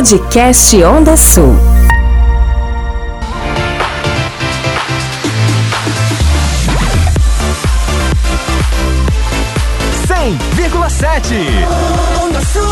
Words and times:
Podcast 0.00 0.82
Onda 0.82 1.14
Sul. 1.14 1.54
Cem 10.06 10.38
vírgula 10.54 10.88
sete. 10.88 11.34
Onda 12.18 12.40
Sul. 12.40 12.62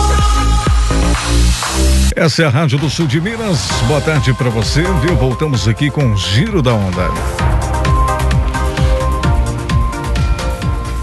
Essa 2.17 2.45
é 2.45 2.47
a 2.47 2.49
Rádio 2.49 2.79
do 2.79 2.89
Sul 2.89 3.07
de 3.07 3.21
Minas. 3.21 3.73
Boa 3.87 4.01
tarde 4.01 4.33
para 4.33 4.49
você, 4.49 4.81
viu? 5.03 5.15
Voltamos 5.15 5.69
aqui 5.69 5.91
com 5.91 6.11
o 6.11 6.17
Giro 6.17 6.63
da 6.63 6.73
Onda. 6.73 7.11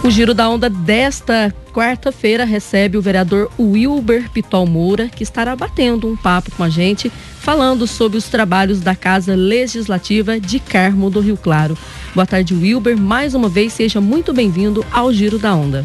O 0.04 0.10
Giro 0.10 0.34
da 0.34 0.50
Onda 0.50 0.72
desta 0.72 1.54
quarta-feira 1.76 2.46
recebe 2.46 2.98
o 2.98 3.02
vereador 3.02 3.52
Wilber 3.60 4.30
Pitol 4.30 4.66
Moura, 4.66 5.10
que 5.10 5.24
estará 5.24 5.54
batendo 5.58 6.08
um 6.08 6.16
papo 6.16 6.50
com 6.52 6.64
a 6.64 6.70
gente, 6.70 7.12
falando 7.42 7.86
sobre 7.86 8.18
os 8.18 8.30
trabalhos 8.30 8.80
da 8.80 8.96
Casa 8.96 9.36
Legislativa 9.36 10.40
de 10.40 10.58
Carmo 10.58 11.10
do 11.10 11.20
Rio 11.20 11.36
Claro. 11.36 11.78
Boa 12.14 12.26
tarde, 12.26 12.54
Wilber. 12.54 12.98
Mais 12.98 13.34
uma 13.34 13.50
vez, 13.50 13.74
seja 13.74 14.00
muito 14.00 14.34
bem-vindo 14.34 14.86
ao 14.90 15.12
Giro 15.12 15.38
da 15.38 15.54
Onda. 15.54 15.84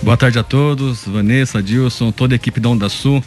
Boa 0.00 0.16
tarde 0.16 0.38
a 0.38 0.44
todos, 0.44 1.02
Vanessa, 1.08 1.60
Dilson, 1.60 2.12
toda 2.12 2.36
a 2.36 2.36
equipe 2.36 2.60
da 2.60 2.68
Onda 2.68 2.88
Sul. 2.88 3.20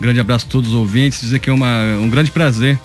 grande 0.00 0.20
abraço 0.20 0.46
a 0.46 0.48
todos 0.48 0.70
os 0.70 0.76
ouvintes. 0.76 1.20
Dizer 1.20 1.40
que 1.40 1.50
é 1.50 1.52
uma, 1.52 1.82
um 2.00 2.08
grande 2.08 2.30
prazer, 2.30 2.78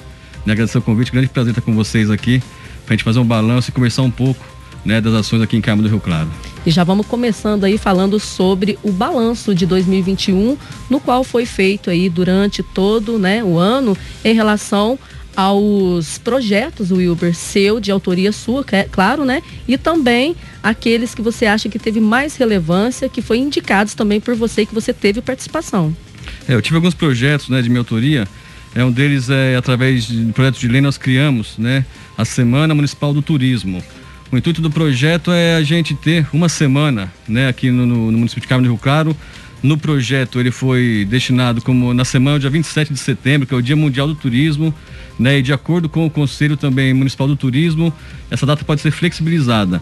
né, 0.48 0.54
agradecer 0.54 0.80
o 0.80 0.82
convite, 0.82 1.12
um 1.12 1.14
grande 1.14 1.30
prazer 1.30 1.52
estar 1.52 1.62
com 1.62 1.76
vocês 1.76 2.10
aqui, 2.10 2.42
para 2.88 2.96
a 2.96 2.98
gente 2.98 3.04
fazer 3.04 3.20
um 3.20 3.26
balanço 3.26 3.70
e 3.70 3.72
conversar 3.72 4.02
um 4.02 4.10
pouco 4.10 4.44
né, 4.84 5.00
das 5.00 5.14
ações 5.14 5.44
aqui 5.44 5.56
em 5.56 5.62
Carmo 5.62 5.84
do 5.84 5.90
Rio 5.90 6.00
Claro. 6.00 6.28
E 6.66 6.72
já 6.72 6.84
vamos 6.84 7.06
começando 7.06 7.66
aí 7.66 7.78
falando 7.78 8.20
sobre 8.20 8.80
o 8.82 8.92
balanço 8.92 9.54
de 9.54 9.66
2021, 9.66 10.58
no 10.90 11.00
qual 11.00 11.24
foi 11.24 11.46
feito 11.46 11.90
aí 11.90 12.10
durante 12.10 12.64
todo 12.64 13.20
né, 13.20 13.44
o 13.44 13.58
ano 13.58 13.98
em 14.24 14.34
relação 14.34 14.98
aos 15.36 16.18
projetos, 16.18 16.92
Wilber, 16.92 17.36
seu, 17.36 17.80
de 17.80 17.92
autoria 17.92 18.32
sua, 18.32 18.64
é, 18.72 18.84
claro, 18.84 19.26
né? 19.26 19.42
E 19.68 19.78
também 19.78 20.36
aqueles 20.62 21.16
que 21.16 21.22
você 21.22 21.46
acha 21.46 21.68
que 21.68 21.80
teve 21.80 22.00
mais 22.00 22.36
relevância, 22.36 23.10
que 23.10 23.22
foi 23.22 23.40
indicados 23.40 23.94
também 23.94 24.20
por 24.20 24.36
você 24.36 24.62
e 24.62 24.66
que 24.66 24.74
você 24.74 24.94
teve 24.94 25.22
participação. 25.22 25.96
É, 26.48 26.54
eu 26.54 26.62
tive 26.62 26.76
alguns 26.76 26.94
projetos 26.94 27.50
né, 27.50 27.62
de 27.62 27.70
minha 27.70 27.82
autoria. 27.82 28.28
É, 28.76 28.84
um 28.84 28.92
deles 28.92 29.30
é 29.30 29.56
através 29.56 30.06
de 30.06 30.32
projetos 30.34 30.60
de 30.60 30.68
lei 30.68 30.82
nós 30.82 30.98
criamos 30.98 31.58
né, 31.58 31.86
a 32.18 32.26
Semana 32.26 32.74
Municipal 32.74 33.14
do 33.14 33.22
Turismo. 33.22 33.84
O 34.34 34.38
intuito 34.38 34.64
do 34.64 34.72
projeto 34.72 35.32
é 35.32 35.58
a 35.58 35.62
gente 35.62 35.94
ter 35.94 36.26
uma 36.34 36.50
semana, 36.50 37.14
né, 37.28 37.48
aqui 37.48 37.70
no, 37.70 37.86
no, 37.86 38.12
no 38.12 38.18
município 38.18 38.42
de 38.42 38.48
Carmo 38.48 38.64
de 38.64 38.68
Rio 38.68 38.80
Claro. 38.80 39.16
No 39.62 39.78
projeto 39.78 40.40
ele 40.40 40.50
foi 40.50 41.06
destinado 41.08 41.62
como 41.62 41.94
na 41.94 42.04
semana 42.04 42.40
dia 42.40 42.50
27 42.50 42.94
de 42.94 43.00
setembro, 43.00 43.46
que 43.46 43.54
é 43.54 43.58
o 43.58 43.62
Dia 43.62 43.76
Mundial 43.76 44.08
do 44.08 44.16
Turismo, 44.16 44.74
né, 45.20 45.38
e 45.38 45.44
de 45.44 45.54
acordo 45.54 45.88
com 45.88 46.04
o 46.08 46.10
Conselho 46.10 46.58
também 46.58 46.96
Municipal 46.96 47.28
do 47.28 47.36
Turismo, 47.36 47.94
essa 48.32 48.44
data 48.44 48.66
pode 48.66 48.82
ser 48.82 48.90
flexibilizada. 48.90 49.80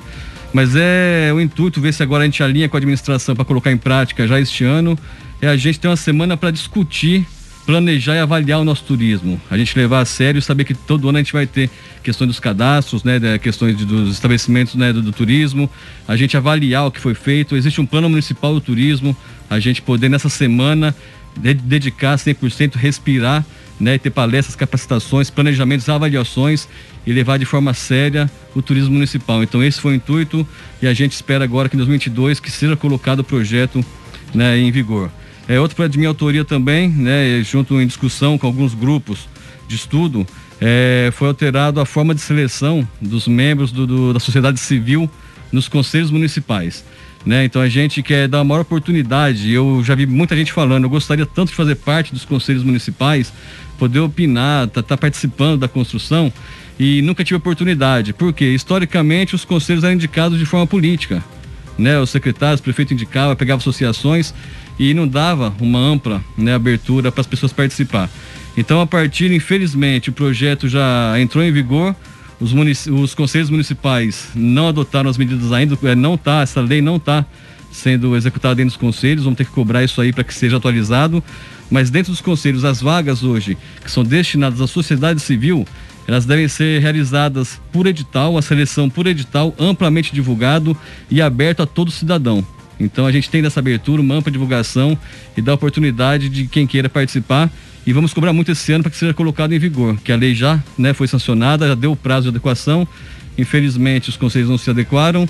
Mas 0.52 0.76
é 0.76 1.32
o 1.34 1.40
intuito 1.40 1.80
ver 1.80 1.94
se 1.94 2.04
agora 2.04 2.24
a 2.24 2.26
gente 2.26 2.44
alinha 2.44 2.68
com 2.68 2.76
a 2.76 2.80
administração 2.80 3.34
para 3.34 3.46
colocar 3.46 3.72
em 3.72 3.78
prática 3.78 4.28
já 4.28 4.38
este 4.38 4.66
ano, 4.66 5.00
é 5.42 5.48
a 5.48 5.56
gente 5.56 5.80
ter 5.80 5.88
uma 5.88 5.96
semana 5.96 6.36
para 6.36 6.52
discutir 6.52 7.26
planejar 7.66 8.16
e 8.16 8.20
avaliar 8.20 8.60
o 8.60 8.64
nosso 8.64 8.84
turismo. 8.84 9.40
A 9.50 9.58
gente 9.58 9.78
levar 9.78 10.00
a 10.00 10.06
sério 10.06 10.40
e 10.40 10.42
saber 10.42 10.64
que 10.64 10.74
todo 10.74 11.08
ano 11.08 11.18
a 11.18 11.22
gente 11.22 11.34
vai 11.34 11.46
ter 11.46 11.70
questões 12.04 12.28
dos 12.28 12.40
cadastros, 12.40 13.04
né, 13.04 13.20
questões 13.38 13.78
de, 13.78 13.86
dos 13.86 14.14
estabelecimentos 14.14 14.76
né, 14.76 14.92
do, 14.92 15.02
do, 15.02 15.12
turismo, 15.12 15.70
a 16.08 16.16
gente 16.16 16.36
avaliar 16.36 16.88
o 16.88 16.92
que 16.92 17.00
foi 17.00 17.14
feito. 17.14 17.56
Existe 17.56 17.80
um 17.80 17.86
plano 17.86 18.10
municipal 18.10 18.54
do 18.54 18.62
turismo, 18.62 19.16
a 19.50 19.60
gente 19.60 19.82
poder 19.82 20.10
nessa 20.10 20.30
semana 20.30 20.96
de, 21.38 21.54
dedicar 21.54 22.16
100%, 22.16 22.76
respirar, 22.76 23.46
né, 23.80 23.98
ter 23.98 24.10
palestras, 24.10 24.56
capacitações, 24.56 25.30
planejamentos, 25.30 25.88
avaliações 25.90 26.68
e 27.06 27.12
levar 27.12 27.38
de 27.38 27.46
forma 27.46 27.74
séria 27.74 28.30
o 28.56 28.62
turismo 28.62 28.94
municipal. 28.94 29.42
Então 29.44 29.64
esse 29.64 29.80
foi 29.80 29.94
o 29.94 29.96
intuito 29.96 30.48
e 30.82 30.88
a 30.88 30.94
gente 30.94 31.14
espera 31.14 31.44
agora 31.44 31.70
que 31.70 31.76
em 31.76 31.78
2022 31.78 32.40
que 32.40 32.52
seja 32.52 32.76
colocado 32.76 33.20
o 33.20 33.24
projeto 33.24 33.84
né, 34.34 34.58
em 34.58 34.72
vigor. 34.72 35.12
É 35.52 35.60
outro 35.60 35.76
projeto 35.76 35.92
de 35.92 35.98
minha 35.98 36.08
autoria 36.08 36.46
também, 36.46 36.88
né, 36.88 37.44
junto 37.44 37.82
em 37.82 37.86
discussão 37.86 38.38
com 38.38 38.48
alguns 38.48 38.74
grupos 38.74 39.28
de 39.68 39.76
estudo, 39.76 40.26
é, 40.62 41.10
foi 41.12 41.28
alterado 41.28 41.82
a 41.82 41.86
forma 41.86 42.16
de 42.16 42.22
seleção 42.22 42.88
dos 43.02 43.28
membros 43.28 43.70
do, 43.70 43.86
do, 43.86 44.14
da 44.14 44.20
sociedade 44.22 44.62
civil 44.62 45.12
nos 45.52 45.68
conselhos 45.68 46.10
municipais. 46.10 46.86
Né? 47.26 47.44
Então 47.44 47.62
a 47.62 47.68
gente 47.68 48.02
quer 48.02 48.30
dar 48.30 48.40
a 48.40 48.44
maior 48.46 48.62
oportunidade. 48.62 49.52
Eu 49.52 49.84
já 49.84 49.94
vi 49.94 50.06
muita 50.06 50.38
gente 50.38 50.54
falando, 50.54 50.86
eu 50.86 50.90
gostaria 50.90 51.26
tanto 51.26 51.50
de 51.50 51.56
fazer 51.56 51.76
parte 51.76 52.14
dos 52.14 52.24
conselhos 52.24 52.64
municipais, 52.64 53.34
poder 53.78 54.00
opinar, 54.00 54.68
estar 54.68 54.82
tá, 54.82 54.96
tá 54.96 54.98
participando 54.98 55.60
da 55.60 55.68
construção 55.68 56.32
e 56.80 57.02
nunca 57.02 57.26
tive 57.26 57.36
oportunidade. 57.36 58.14
Porque 58.14 58.46
historicamente 58.46 59.36
os 59.36 59.44
conselhos 59.44 59.84
eram 59.84 59.96
indicados 59.96 60.40
de 60.40 60.46
forma 60.46 60.66
política. 60.66 61.22
Né? 61.82 62.00
Os 62.00 62.10
secretários, 62.10 62.60
o 62.60 62.64
prefeito 62.64 62.94
indicava, 62.94 63.36
pegava 63.36 63.60
associações 63.60 64.34
e 64.80 64.94
não 64.94 65.08
dava 65.08 65.54
uma 65.60 65.80
ampla 65.80 66.24
né, 66.38 66.54
abertura 66.54 67.12
para 67.12 67.22
as 67.22 67.28
pessoas 67.28 67.52
participar. 67.52 68.10
Então, 68.56 68.82
a 68.82 68.88
partir, 68.88 69.32
infelizmente, 69.32 70.10
o 70.10 70.14
projeto 70.14 70.68
já 70.68 71.20
entrou 71.20 71.44
em 71.44 71.52
vigor, 71.52 71.96
os, 72.40 72.54
os 72.88 73.16
conselhos 73.16 73.50
municipais 73.50 74.30
não 74.36 74.68
adotaram 74.68 75.10
as 75.10 75.18
medidas 75.18 75.52
ainda, 75.52 75.78
é, 75.84 75.96
não 75.96 76.18
tá, 76.18 76.42
essa 76.42 76.62
lei 76.62 76.82
não 76.82 76.98
está 76.98 77.26
sendo 77.72 78.16
executada 78.16 78.56
dentro 78.56 78.72
dos 78.72 78.78
conselhos, 78.78 79.24
vamos 79.24 79.38
ter 79.38 79.46
que 79.46 79.52
cobrar 79.52 79.84
isso 79.84 80.02
aí 80.02 80.12
para 80.12 80.24
que 80.24 80.34
seja 80.34 80.58
atualizado. 80.58 81.24
Mas 81.70 81.90
dentro 81.90 82.12
dos 82.12 82.20
conselhos, 82.20 82.66
as 82.66 82.82
vagas 82.82 83.24
hoje, 83.24 83.58
que 83.82 83.90
são 83.90 84.04
destinadas 84.04 84.60
à 84.60 84.68
sociedade 84.68 85.22
civil, 85.22 85.66
elas 86.08 86.26
devem 86.26 86.48
ser 86.48 86.82
realizadas 86.82 87.60
por 87.72 87.88
edital, 87.88 88.38
a 88.38 88.42
seleção 88.42 88.90
por 88.90 89.08
edital, 89.08 89.56
amplamente 89.60 90.14
divulgado 90.14 90.76
e 91.10 91.22
aberto 91.22 91.62
a 91.62 91.66
todo 91.66 91.92
cidadão. 91.92 92.46
Então 92.80 93.06
a 93.06 93.12
gente 93.12 93.30
tem 93.30 93.42
dessa 93.42 93.60
abertura 93.60 94.02
uma 94.02 94.16
ampla 94.16 94.32
divulgação 94.32 94.98
e 95.38 95.42
dá 95.42 95.54
oportunidade 95.54 96.30
de 96.30 96.48
quem 96.48 96.66
queira 96.66 96.90
participar. 96.90 97.52
E 97.86 97.94
vamos 97.94 98.14
cobrar 98.14 98.34
muito 98.34 98.52
esse 98.52 98.72
ano 98.74 98.84
para 98.84 98.92
que 98.92 98.98
seja 98.98 99.14
colocado 99.14 99.54
em 99.54 99.60
vigor, 99.60 99.98
que 100.04 100.12
a 100.12 100.16
lei 100.16 100.36
já 100.36 100.62
né, 100.78 100.94
foi 100.94 101.08
sancionada, 101.08 101.68
já 101.68 101.76
deu 101.76 101.92
o 101.92 101.96
prazo 101.96 102.24
de 102.24 102.30
adequação. 102.30 102.88
Infelizmente 103.38 104.10
os 104.10 104.18
conselhos 104.18 104.50
não 104.50 104.58
se 104.58 104.70
adequaram, 104.70 105.28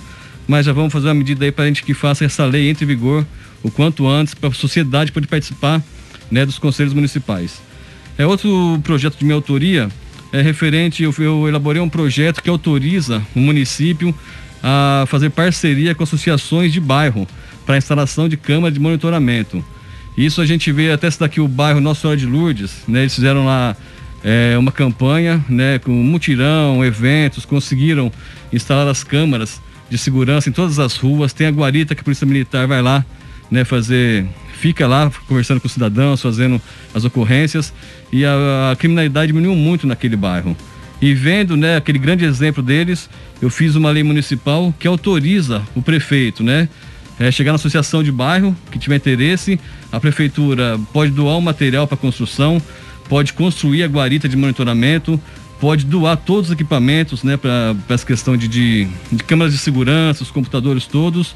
mas 0.48 0.66
já 0.66 0.74
vamos 0.74 0.92
fazer 0.92 1.08
uma 1.08 1.14
medida 1.14 1.46
aí 1.46 1.52
para 1.52 1.66
a 1.66 1.68
gente 1.68 1.84
que 1.84 1.94
faça 1.94 2.26
essa 2.26 2.46
lei 2.46 2.70
entre 2.70 2.84
em 2.84 2.88
vigor 2.88 3.26
o 3.64 3.70
quanto 3.70 4.08
antes, 4.08 4.34
para 4.34 4.50
a 4.50 4.54
sociedade 4.54 5.12
poder 5.12 5.28
participar 5.28 5.82
né, 6.30 6.46
dos 6.46 6.58
conselhos 6.58 6.94
municipais. 6.94 7.62
É 8.18 8.26
outro 8.26 8.80
projeto 8.84 9.18
de 9.18 9.24
minha 9.24 9.36
autoria, 9.36 9.90
é 10.32 10.42
referente, 10.42 11.04
eu, 11.04 11.14
eu 11.20 11.48
elaborei 11.48 11.82
um 11.82 11.90
projeto 11.90 12.42
que 12.42 12.50
autoriza 12.50 13.22
o 13.36 13.40
município 13.40 14.16
a 14.64 15.06
fazer 15.08 15.30
parceria 15.30 15.94
com 15.96 16.04
associações 16.04 16.72
de 16.72 16.80
bairro 16.80 17.28
para 17.66 17.78
instalação 17.78 18.30
de 18.30 18.38
câmara 18.38 18.72
de 18.72 18.80
monitoramento. 18.80 19.64
Isso 20.18 20.42
a 20.42 20.46
gente 20.46 20.72
vê 20.72 20.92
até 20.92 21.10
daqui 21.10 21.40
o 21.40 21.48
bairro 21.48 21.80
Nossa 21.80 22.02
Senhora 22.02 22.18
de 22.18 22.26
Lourdes, 22.26 22.84
né? 22.88 23.02
Eles 23.02 23.16
fizeram 23.16 23.46
lá 23.46 23.76
é, 24.24 24.58
uma 24.58 24.72
campanha, 24.72 25.44
né? 25.50 25.80
Com 25.80 25.92
mutirão, 25.92 26.84
eventos, 26.84 27.46
conseguiram 27.46 28.12
instalar 28.52 28.88
as 28.88 29.04
câmaras 29.04 29.62
de 29.90 29.98
segurança 29.98 30.50
em 30.50 30.52
todas 30.52 30.80
as 30.80 30.96
ruas. 30.96 31.34
Tem 31.34 31.48
a 31.48 31.52
guarita 31.52 31.96
que 31.96 32.02
a 32.02 32.04
Polícia 32.04 32.28
Militar 32.28 32.68
vai 32.68 32.82
lá, 32.82 33.06
né? 33.50 33.64
Fazer, 33.64 34.26
fica 34.62 34.86
lá 34.86 35.12
conversando 35.28 35.60
com 35.60 35.66
os 35.66 35.74
cidadãos, 35.74 36.22
fazendo 36.22 36.62
as 36.94 37.04
ocorrências 37.04 37.74
e 38.12 38.24
a, 38.24 38.70
a 38.72 38.76
criminalidade 38.76 39.34
diminuiu 39.34 39.56
muito 39.56 39.88
naquele 39.88 40.16
bairro. 40.16 40.56
E 41.02 41.16
vendo, 41.16 41.58
né, 41.58 41.78
aquele 41.78 41.98
grande 41.98 42.26
exemplo 42.26 42.62
deles, 42.62 43.10
eu 43.42 43.50
fiz 43.50 43.76
uma 43.76 43.90
lei 43.90 44.04
municipal 44.04 44.72
que 44.78 44.88
autoriza 44.88 45.64
o 45.76 45.82
prefeito, 45.82 46.44
né, 46.44 46.70
é, 47.20 47.32
chegar 47.32 47.52
na 47.52 47.56
associação 47.56 48.04
de 48.04 48.12
bairro 48.12 48.56
que 48.72 48.78
tiver 48.78 48.98
interesse, 48.98 49.60
a 49.92 50.00
prefeitura 50.00 50.80
pode 50.94 51.12
doar 51.12 51.40
o 51.40 51.42
material 51.42 51.88
para 51.88 51.98
construção, 51.98 52.62
pode 53.10 53.34
construir 53.34 53.82
a 53.82 53.88
guarita 53.88 54.30
de 54.30 54.38
monitoramento, 54.38 55.20
pode 55.60 55.86
doar 55.86 56.18
todos 56.18 56.50
os 56.50 56.54
equipamentos, 56.54 57.24
né, 57.24 57.36
para 57.36 57.76
essa 57.90 58.06
questão 58.06 58.38
de, 58.38 58.48
de, 58.48 58.88
de 59.12 59.24
câmeras 59.24 59.54
de 59.54 59.58
segurança, 59.58 60.22
os 60.22 60.30
computadores 60.30 60.86
todos. 60.86 61.36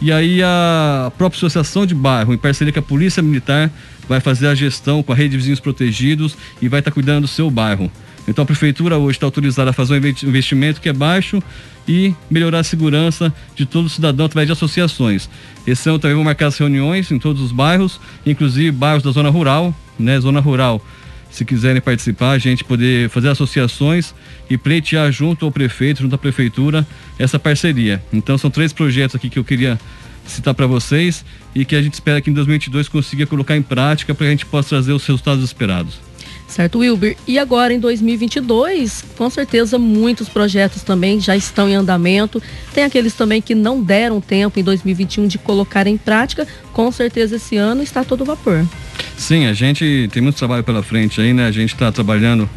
E 0.00 0.12
aí 0.12 0.42
a 0.42 1.10
própria 1.16 1.38
associação 1.38 1.86
de 1.86 1.94
bairro, 1.94 2.34
em 2.34 2.38
parceria 2.38 2.72
com 2.72 2.78
a 2.78 2.82
Polícia 2.82 3.22
Militar, 3.22 3.70
vai 4.08 4.20
fazer 4.20 4.46
a 4.46 4.54
gestão 4.54 5.02
com 5.02 5.12
a 5.12 5.16
rede 5.16 5.30
de 5.30 5.36
vizinhos 5.38 5.60
protegidos 5.60 6.36
e 6.60 6.68
vai 6.68 6.80
estar 6.80 6.90
tá 6.90 6.94
cuidando 6.94 7.22
do 7.22 7.28
seu 7.28 7.50
bairro. 7.50 7.90
Então 8.28 8.42
a 8.42 8.46
prefeitura 8.46 8.98
hoje 8.98 9.16
está 9.16 9.26
autorizada 9.26 9.70
a 9.70 9.72
fazer 9.72 9.94
um 9.94 10.28
investimento 10.28 10.80
que 10.80 10.88
é 10.88 10.92
baixo 10.92 11.42
e 11.88 12.14
melhorar 12.28 12.60
a 12.60 12.64
segurança 12.64 13.32
de 13.54 13.64
todo 13.64 13.88
cidadão 13.88 14.26
através 14.26 14.48
de 14.48 14.52
associações. 14.52 15.30
Esse 15.66 15.88
ano 15.88 15.98
também 15.98 16.16
vão 16.16 16.24
marcar 16.24 16.48
as 16.48 16.58
reuniões 16.58 17.10
em 17.10 17.18
todos 17.18 17.40
os 17.40 17.52
bairros, 17.52 18.00
inclusive 18.24 18.72
bairros 18.72 19.02
da 19.02 19.12
zona 19.12 19.30
rural, 19.30 19.74
né? 19.98 20.18
Zona 20.18 20.40
rural. 20.40 20.84
Se 21.30 21.44
quiserem 21.44 21.82
participar, 21.82 22.30
a 22.30 22.38
gente 22.38 22.64
poder 22.64 23.10
fazer 23.10 23.28
associações 23.28 24.14
e 24.48 24.56
pleitear 24.56 25.10
junto 25.12 25.44
ao 25.44 25.52
prefeito, 25.52 26.02
junto 26.02 26.14
à 26.14 26.18
prefeitura, 26.18 26.86
essa 27.18 27.38
parceria. 27.38 28.02
Então 28.12 28.38
são 28.38 28.50
três 28.50 28.72
projetos 28.72 29.16
aqui 29.16 29.28
que 29.28 29.38
eu 29.38 29.44
queria 29.44 29.78
citar 30.26 30.54
para 30.54 30.66
vocês 30.66 31.24
e 31.54 31.64
que 31.64 31.76
a 31.76 31.82
gente 31.82 31.94
espera 31.94 32.20
que 32.20 32.30
em 32.30 32.32
2022 32.32 32.88
consiga 32.88 33.26
colocar 33.26 33.56
em 33.56 33.62
prática 33.62 34.14
para 34.14 34.24
que 34.24 34.28
a 34.28 34.30
gente 34.30 34.46
possa 34.46 34.70
trazer 34.70 34.92
os 34.92 35.06
resultados 35.06 35.44
esperados. 35.44 36.06
Certo, 36.48 36.78
Wilber. 36.78 37.16
E 37.26 37.38
agora 37.38 37.74
em 37.74 37.80
2022, 37.80 39.04
com 39.16 39.28
certeza 39.28 39.78
muitos 39.78 40.28
projetos 40.28 40.82
também 40.82 41.20
já 41.20 41.36
estão 41.36 41.68
em 41.68 41.74
andamento. 41.74 42.40
Tem 42.72 42.84
aqueles 42.84 43.14
também 43.14 43.42
que 43.42 43.54
não 43.54 43.82
deram 43.82 44.20
tempo 44.20 44.58
em 44.58 44.62
2021 44.62 45.26
de 45.26 45.38
colocar 45.38 45.86
em 45.86 45.96
prática. 45.96 46.46
Com 46.72 46.90
certeza 46.92 47.36
esse 47.36 47.56
ano 47.56 47.82
está 47.82 48.04
todo 48.04 48.24
vapor. 48.24 48.64
Sim, 49.16 49.46
a 49.46 49.52
gente 49.52 50.08
tem 50.12 50.22
muito 50.22 50.36
trabalho 50.36 50.62
pela 50.62 50.82
frente 50.82 51.20
aí, 51.20 51.32
né? 51.32 51.46
A 51.46 51.52
gente 51.52 51.72
está 51.72 51.90
trabalhando 51.90 52.48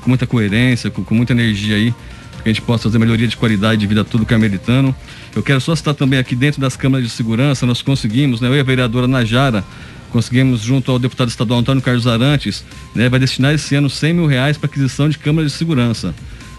com 0.00 0.08
muita 0.08 0.26
coerência, 0.26 0.90
com, 0.90 1.04
com 1.04 1.14
muita 1.14 1.32
energia 1.32 1.76
aí 1.76 1.94
que 2.42 2.48
a 2.48 2.52
gente 2.52 2.62
possa 2.62 2.84
fazer 2.84 2.98
melhoria 2.98 3.26
de 3.26 3.36
qualidade 3.36 3.80
de 3.80 3.86
vida 3.86 4.02
a 4.02 4.04
todo 4.04 4.24
carmelitano. 4.24 4.94
Eu 5.34 5.42
quero 5.42 5.60
só 5.60 5.74
citar 5.74 5.94
também 5.94 6.18
aqui 6.18 6.34
dentro 6.34 6.60
das 6.60 6.76
câmaras 6.76 7.06
de 7.06 7.12
segurança, 7.12 7.66
nós 7.66 7.82
conseguimos, 7.82 8.40
né, 8.40 8.48
eu 8.48 8.56
e 8.56 8.60
a 8.60 8.62
vereadora 8.62 9.06
Najara, 9.06 9.64
conseguimos 10.10 10.62
junto 10.62 10.90
ao 10.90 10.98
deputado 10.98 11.28
estadual 11.28 11.60
Antônio 11.60 11.82
Carlos 11.82 12.06
Arantes, 12.06 12.64
né, 12.94 13.08
vai 13.08 13.20
destinar 13.20 13.54
esse 13.54 13.74
ano 13.74 13.90
100 13.90 14.12
mil 14.14 14.26
reais 14.26 14.56
para 14.56 14.66
aquisição 14.66 15.08
de 15.08 15.18
câmaras 15.18 15.52
de 15.52 15.58
segurança. 15.58 16.14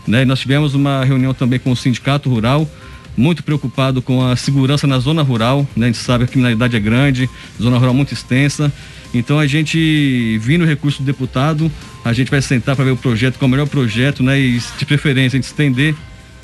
Né, 0.08 0.22
e 0.22 0.26
nós 0.26 0.40
tivemos 0.40 0.74
uma 0.76 1.04
reunião 1.04 1.34
também 1.34 1.60
com 1.60 1.72
o 1.72 1.76
Sindicato 1.76 2.30
Rural, 2.30 2.70
muito 3.18 3.44
preocupado 3.44 4.02
com 4.02 4.26
a 4.26 4.36
segurança 4.36 4.88
na 4.88 5.00
zona 5.00 5.22
rural, 5.22 5.68
né, 5.76 5.88
a 5.88 5.92
gente 5.92 5.98
sabe 5.98 6.26
que 6.26 6.30
a 6.30 6.34
criminalidade 6.34 6.76
é 6.76 6.80
grande, 6.80 7.30
zona 7.62 7.78
rural 7.78 7.94
muito 7.94 8.14
extensa, 8.14 8.72
então 9.13 9.39
a 9.39 9.47
gente, 9.47 10.38
vindo 10.39 10.63
o 10.63 10.67
recurso 10.67 11.01
do 11.01 11.06
deputado, 11.06 11.71
a 12.03 12.13
gente 12.13 12.29
vai 12.29 12.41
sentar 12.41 12.75
para 12.75 12.85
ver 12.85 12.91
o 12.91 12.97
projeto, 12.97 13.38
qual 13.38 13.47
é 13.47 13.50
o 13.50 13.51
melhor 13.51 13.67
projeto, 13.67 14.21
né? 14.21 14.39
E 14.39 14.61
de 14.77 14.85
preferência 14.85 15.38
a 15.38 15.41
gente 15.41 15.50
estender. 15.50 15.95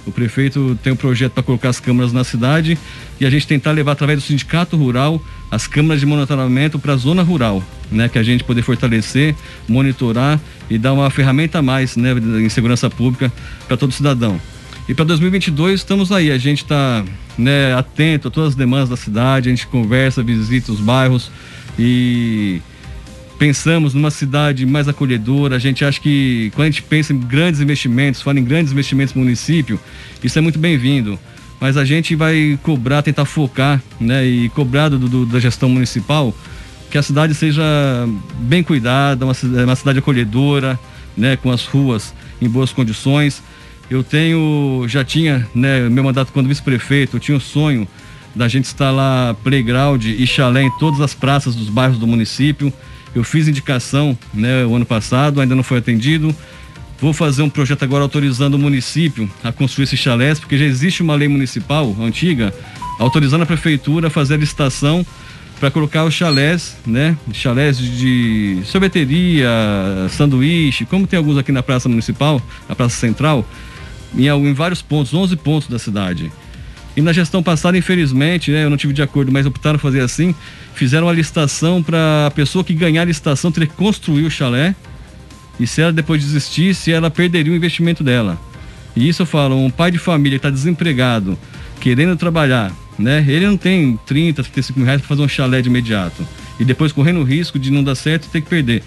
O 0.06 0.12
prefeito 0.12 0.77
tem 0.83 0.94
um 0.94 0.95
projeto 0.95 1.33
para 1.33 1.41
colocar 1.41 1.69
as 1.69 1.79
câmaras 1.79 2.13
na 2.13 2.23
cidade 2.23 2.77
e 3.19 3.25
a 3.25 3.29
gente 3.29 3.47
tentar 3.47 3.71
levar 3.71 3.94
através 3.94 4.19
do 4.19 4.25
sindicato 4.25 4.77
rural 4.77 5.23
as 5.50 5.65
câmaras 5.65 6.00
de 6.00 6.06
monitoramento 6.06 6.77
para 6.77 6.94
a 6.94 6.95
zona 6.95 7.23
rural, 7.23 7.63
né? 7.91 8.07
Que 8.09 8.19
a 8.19 8.23
gente 8.23 8.44
poder 8.44 8.62
fortalecer, 8.62 9.35
monitorar 9.67 10.39
e 10.69 10.77
dar 10.77 10.94
uma 10.94 11.09
ferramenta 11.09 11.59
a 11.59 11.62
mais, 11.62 11.95
né? 11.95 12.13
Em 12.13 12.50
segurança 12.50 12.89
pública 12.89 13.31
para 13.67 13.77
todo 13.77 13.91
cidadão. 13.91 14.39
E 14.88 14.94
para 14.94 15.06
2022 15.06 15.79
estamos 15.79 16.12
aí, 16.12 16.31
a 16.31 16.38
gente 16.38 16.63
está 16.63 17.03
né, 17.38 17.73
atento 17.73 18.27
a 18.27 18.31
todas 18.31 18.50
as 18.50 18.56
demandas 18.56 18.89
da 18.89 18.95
cidade, 18.95 19.50
a 19.50 19.51
gente 19.51 19.65
conversa, 19.65 20.21
visita 20.21 20.71
os 20.71 20.79
bairros, 20.79 21.31
e 21.77 22.62
pensamos 23.38 23.94
numa 23.94 24.12
cidade 24.12 24.66
mais 24.66 24.88
acolhedora. 24.88 25.56
A 25.56 25.60
gente 25.60 25.83
acha 25.83 26.00
que 26.00 26.51
quando 26.56 26.68
a 26.68 26.72
gente 26.72 26.83
pensa 26.83 27.13
em 27.13 27.19
grandes 27.19 27.62
investimentos, 27.62 28.22
fala 28.22 28.39
em 28.39 28.44
grandes 28.44 28.72
investimentos 28.72 29.13
no 29.13 29.22
município, 29.22 29.80
isso 30.24 30.38
é 30.38 30.42
muito 30.42 30.60
bem-vindo. 30.60 31.19
Mas 31.60 31.77
a 31.77 31.86
gente 31.86 32.16
vai 32.16 32.60
cobrar, 32.62 33.01
tentar 33.01 33.25
focar, 33.25 33.81
né, 34.00 34.25
e 34.25 34.50
cobrar 34.50 34.89
do, 34.89 35.00
do, 35.00 35.25
da 35.25 35.39
gestão 35.39 35.69
municipal 35.69 36.36
que 36.92 36.98
a 36.98 37.04
cidade 37.04 37.33
seja 37.33 37.63
bem 38.39 38.63
cuidada, 38.63 39.25
uma, 39.25 39.33
uma 39.63 39.75
cidade 39.75 40.00
acolhedora, 40.00 40.80
né, 41.18 41.36
com 41.36 41.51
as 41.51 41.66
ruas 41.66 42.13
em 42.42 42.48
boas 42.48 42.72
condições. 42.72 43.42
Eu 43.89 44.04
tenho, 44.04 44.86
já 44.88 45.04
tinha, 45.04 45.48
né, 45.54 45.89
meu 45.89 46.04
mandato 46.04 46.31
quando 46.31 46.48
vice-prefeito, 46.48 47.18
eu 47.18 47.19
tinha 47.19 47.38
o 47.38 47.42
sonho 47.42 47.88
da 48.36 48.48
gente 48.48 48.66
instalar 48.66 49.34
playground 49.36 50.04
e 50.04 50.28
chalé 50.28 50.64
em 50.64 50.72
todas 50.78 51.00
as 51.00 51.14
praças 51.14 51.56
dos 51.56 51.70
bairros 51.70 51.98
do 51.98 52.06
município. 52.06 52.72
Eu 53.14 53.24
fiz 53.24 53.48
indicação 53.48 54.18
né, 54.34 54.66
o 54.66 54.76
ano 54.76 54.86
passado, 54.86 55.40
ainda 55.40 55.56
não 55.56 55.64
foi 55.64 55.78
atendido. 55.78 56.36
Vou 57.00 57.14
fazer 57.14 57.44
um 57.44 57.50
projeto 57.50 57.84
agora 57.84 58.04
autorizando 58.04 58.56
o 58.56 58.60
município 58.60 59.30
a 59.44 59.52
construir 59.52 59.86
esses 59.86 60.00
chalés, 60.00 60.40
porque 60.40 60.58
já 60.58 60.66
existe 60.66 61.02
uma 61.02 61.16
lei 61.16 61.28
municipal 61.28 61.96
antiga 62.00 62.54
autorizando 63.00 63.42
a 63.42 63.46
prefeitura 63.46 64.08
a 64.08 64.10
fazer 64.10 64.36
a 64.36 64.38
licitação 64.38 65.06
para 65.60 65.72
colocar 65.72 66.04
os 66.04 66.14
chalés, 66.14 66.76
né? 66.86 67.18
Chalés 67.34 67.78
de 67.78 68.62
sorveteria, 68.66 69.50
sanduíche, 70.10 70.86
como 70.86 71.08
tem 71.08 71.18
alguns 71.18 71.38
aqui 71.38 71.52
na 71.52 71.64
Praça 71.64 71.88
Municipal, 71.88 72.42
na 72.68 72.76
Praça 72.76 72.98
Central, 72.98 73.46
em, 74.16 74.28
em 74.28 74.54
vários 74.54 74.82
pontos, 74.82 75.14
11 75.14 75.36
pontos 75.38 75.70
da 75.70 75.80
cidade. 75.80 76.32
E 76.95 77.01
na 77.01 77.12
gestão 77.12 77.44
passada, 77.44 77.77
infelizmente, 77.77 78.51
né, 78.51 78.63
eu 78.63 78.69
não 78.69 78.77
tive 78.77 78.94
de 78.94 79.01
acordo, 79.01 79.31
mas 79.31 79.45
optaram 79.45 79.77
fazer 79.77 80.01
assim. 80.01 80.33
Fizeram 80.74 81.09
a 81.09 81.13
licitação 81.13 81.83
para 81.83 82.27
a 82.27 82.31
pessoa 82.31 82.63
que 82.63 82.74
ganhar 82.74 83.01
a 83.01 83.06
licitação 83.06 83.51
ter 83.51 83.68
que 83.68 83.74
construir 83.74 84.25
o 84.25 84.31
chalé. 84.31 84.74
E 85.59 85.68
se 85.68 85.81
ela 85.81 85.92
depois 85.92 86.24
desistisse, 86.24 86.92
ela 86.92 87.12
perderia 87.12 87.51
o 87.51 87.56
investimento 87.56 88.03
dela. 88.03 88.39
E 88.95 89.07
isso 89.09 89.24
eu 89.24 89.25
falo, 89.25 89.57
um 89.57 89.69
pai 89.69 89.92
de 89.92 89.97
família 89.97 90.39
que 90.39 90.47
está 90.47 90.50
desempregado, 90.50 91.38
querendo 91.81 92.15
trabalhar, 92.15 92.71
né? 92.98 93.25
Ele 93.27 93.45
não 93.45 93.57
tem 93.57 94.00
30, 94.06 94.41
35 94.44 94.80
mil 94.80 94.86
reais 94.86 95.01
para 95.01 95.07
fazer 95.09 95.21
um 95.21 95.27
chalé 95.27 95.62
de 95.62 95.68
imediato. 95.68 96.25
E 96.57 96.63
depois 96.63 96.94
correndo 96.94 97.19
o 97.19 97.24
risco 97.24 97.59
de 97.59 97.71
não 97.71 97.83
dar 97.83 97.95
certo 97.95 98.25
e 98.25 98.30
ter 98.30 98.41
que 98.41 98.50
perder. 98.50 98.83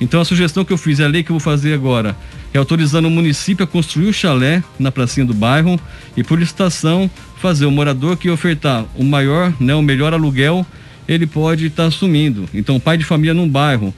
Então 0.00 0.20
a 0.20 0.24
sugestão 0.24 0.64
que 0.64 0.72
eu 0.72 0.78
fiz, 0.78 1.00
é 1.00 1.04
a 1.04 1.08
lei 1.08 1.22
que 1.22 1.30
eu 1.30 1.34
vou 1.34 1.40
fazer 1.40 1.74
agora, 1.74 2.16
é 2.52 2.58
autorizando 2.58 3.06
o 3.06 3.10
município 3.10 3.64
a 3.64 3.66
construir 3.66 4.08
o 4.08 4.12
chalé 4.12 4.62
na 4.78 4.92
pracinha 4.92 5.26
do 5.26 5.34
bairro 5.34 5.78
e 6.16 6.22
por 6.22 6.38
licitação 6.38 7.10
fazer 7.40 7.66
o 7.66 7.70
morador 7.70 8.16
que 8.16 8.30
ofertar 8.30 8.84
o 8.96 9.04
maior, 9.04 9.52
né, 9.60 9.74
o 9.74 9.82
melhor 9.82 10.12
aluguel, 10.12 10.66
ele 11.06 11.26
pode 11.26 11.66
estar 11.66 11.84
tá 11.84 11.88
assumindo. 11.88 12.48
Então 12.54 12.78
pai 12.78 12.96
de 12.96 13.04
família 13.04 13.34
num 13.34 13.48
bairro 13.48 13.94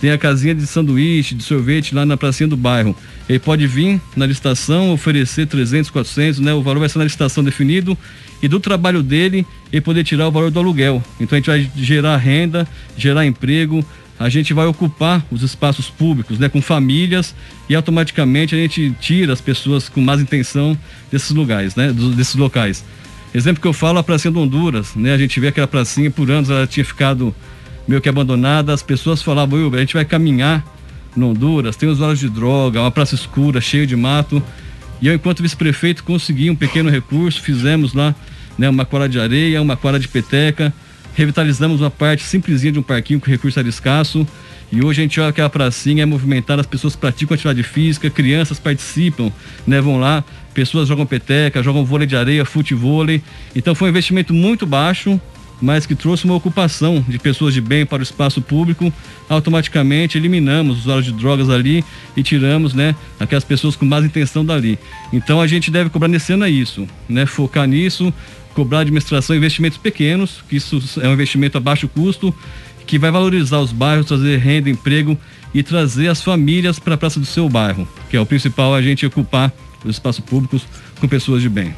tem 0.00 0.10
a 0.10 0.18
casinha 0.18 0.54
de 0.54 0.66
sanduíche, 0.66 1.34
de 1.34 1.42
sorvete 1.42 1.94
lá 1.94 2.06
na 2.06 2.16
pracinha 2.16 2.48
do 2.48 2.56
bairro. 2.56 2.96
Ele 3.28 3.38
pode 3.38 3.66
vir 3.66 4.00
na 4.16 4.24
licitação, 4.24 4.92
oferecer 4.92 5.46
300, 5.46 5.90
400, 5.90 6.40
né? 6.40 6.54
O 6.54 6.62
valor 6.62 6.80
vai 6.80 6.88
ser 6.88 6.98
na 6.98 7.04
licitação 7.04 7.44
definido 7.44 7.96
e 8.42 8.48
do 8.48 8.58
trabalho 8.58 9.02
dele 9.02 9.46
ele 9.70 9.82
poder 9.82 10.02
tirar 10.02 10.26
o 10.26 10.30
valor 10.30 10.50
do 10.50 10.58
aluguel. 10.58 11.02
Então 11.20 11.36
a 11.36 11.38
gente 11.38 11.50
vai 11.50 11.70
gerar 11.76 12.16
renda, 12.16 12.66
gerar 12.96 13.26
emprego, 13.26 13.84
a 14.20 14.28
gente 14.28 14.52
vai 14.52 14.66
ocupar 14.66 15.24
os 15.30 15.42
espaços 15.42 15.88
públicos, 15.88 16.38
né, 16.38 16.46
com 16.46 16.60
famílias 16.60 17.34
e 17.70 17.74
automaticamente 17.74 18.54
a 18.54 18.58
gente 18.58 18.94
tira 19.00 19.32
as 19.32 19.40
pessoas 19.40 19.88
com 19.88 19.98
más 20.02 20.20
intenção 20.20 20.76
desses 21.10 21.30
lugares, 21.30 21.74
né, 21.74 21.90
desses 21.90 22.34
locais. 22.34 22.84
Exemplo 23.34 23.62
que 23.62 23.66
eu 23.66 23.72
falo, 23.72 23.98
a 23.98 24.02
pracinha 24.02 24.30
do 24.30 24.38
Honduras, 24.38 24.94
né, 24.94 25.14
a 25.14 25.16
gente 25.16 25.40
vê 25.40 25.48
aquela 25.48 25.66
pracinha 25.66 26.10
por 26.10 26.30
anos 26.30 26.50
ela 26.50 26.66
tinha 26.66 26.84
ficado 26.84 27.34
meio 27.88 27.98
que 27.98 28.10
abandonada, 28.10 28.74
as 28.74 28.82
pessoas 28.82 29.22
falavam, 29.22 29.72
a 29.72 29.78
gente 29.78 29.94
vai 29.94 30.04
caminhar 30.04 30.62
no 31.16 31.30
Honduras, 31.30 31.74
tem 31.74 31.88
usuários 31.88 32.20
de 32.20 32.28
droga, 32.28 32.78
uma 32.78 32.90
praça 32.90 33.14
escura, 33.14 33.58
cheia 33.58 33.86
de 33.86 33.96
mato, 33.96 34.42
e 35.00 35.06
eu 35.06 35.14
enquanto 35.14 35.42
vice-prefeito 35.42 36.04
consegui 36.04 36.50
um 36.50 36.54
pequeno 36.54 36.90
recurso, 36.90 37.40
fizemos 37.40 37.94
lá, 37.94 38.14
né, 38.58 38.68
uma 38.68 38.84
quadra 38.84 39.08
de 39.08 39.18
areia, 39.18 39.62
uma 39.62 39.78
quadra 39.78 39.98
de 39.98 40.08
peteca, 40.08 40.74
revitalizamos 41.20 41.82
uma 41.82 41.90
parte 41.90 42.22
simplesinha 42.22 42.72
de 42.72 42.78
um 42.78 42.82
parquinho 42.82 43.20
que 43.20 43.28
o 43.28 43.30
recurso 43.30 43.58
era 43.58 43.68
escasso. 43.68 44.26
E 44.72 44.82
hoje 44.82 45.00
a 45.00 45.02
gente 45.02 45.20
olha 45.20 45.28
aquela 45.28 45.50
pracinha, 45.50 46.02
é 46.02 46.06
movimentada, 46.06 46.60
as 46.60 46.66
pessoas 46.66 46.96
praticam 46.96 47.34
atividade 47.34 47.62
física, 47.62 48.08
crianças 48.08 48.58
participam, 48.58 49.30
né, 49.66 49.80
vão 49.80 49.98
lá, 49.98 50.24
pessoas 50.54 50.88
jogam 50.88 51.04
peteca, 51.04 51.62
jogam 51.62 51.84
vôlei 51.84 52.06
de 52.06 52.16
areia, 52.16 52.44
futevôlei. 52.44 53.22
Então 53.54 53.74
foi 53.74 53.88
um 53.88 53.90
investimento 53.90 54.32
muito 54.32 54.64
baixo, 54.64 55.20
mas 55.60 55.84
que 55.84 55.94
trouxe 55.94 56.24
uma 56.24 56.34
ocupação 56.34 57.04
de 57.06 57.18
pessoas 57.18 57.52
de 57.52 57.60
bem 57.60 57.84
para 57.84 58.00
o 58.00 58.02
espaço 58.02 58.40
público. 58.40 58.90
Automaticamente 59.28 60.16
eliminamos 60.16 60.78
os 60.78 60.82
usuários 60.84 61.04
de 61.04 61.12
drogas 61.12 61.50
ali 61.50 61.84
e 62.16 62.22
tiramos, 62.22 62.72
né, 62.72 62.94
aquelas 63.18 63.44
pessoas 63.44 63.76
com 63.76 63.84
mais 63.84 64.06
intenção 64.06 64.42
dali. 64.42 64.78
Então 65.12 65.38
a 65.38 65.46
gente 65.46 65.70
deve 65.70 65.90
cobrar 65.90 66.08
nesse 66.08 66.32
ano 66.32 66.46
isso, 66.46 66.88
né, 67.06 67.26
focar 67.26 67.66
nisso, 67.66 68.10
cobrar 68.54 68.80
administração 68.80 69.36
investimentos 69.36 69.78
pequenos, 69.78 70.42
que 70.48 70.56
isso 70.56 70.82
é 71.00 71.08
um 71.08 71.12
investimento 71.12 71.56
a 71.58 71.60
baixo 71.60 71.88
custo, 71.88 72.34
que 72.86 72.98
vai 72.98 73.10
valorizar 73.10 73.58
os 73.58 73.72
bairros, 73.72 74.06
trazer 74.06 74.38
renda, 74.38 74.68
emprego 74.68 75.16
e 75.54 75.62
trazer 75.62 76.08
as 76.08 76.22
famílias 76.22 76.78
para 76.78 76.94
a 76.94 76.98
praça 76.98 77.20
do 77.20 77.26
seu 77.26 77.48
bairro, 77.48 77.86
que 78.08 78.16
é 78.16 78.20
o 78.20 78.26
principal 78.26 78.74
a 78.74 78.82
gente 78.82 79.06
ocupar 79.06 79.52
os 79.84 79.92
espaços 79.92 80.24
públicos 80.24 80.66
com 81.00 81.08
pessoas 81.08 81.42
de 81.42 81.48
bem. 81.48 81.74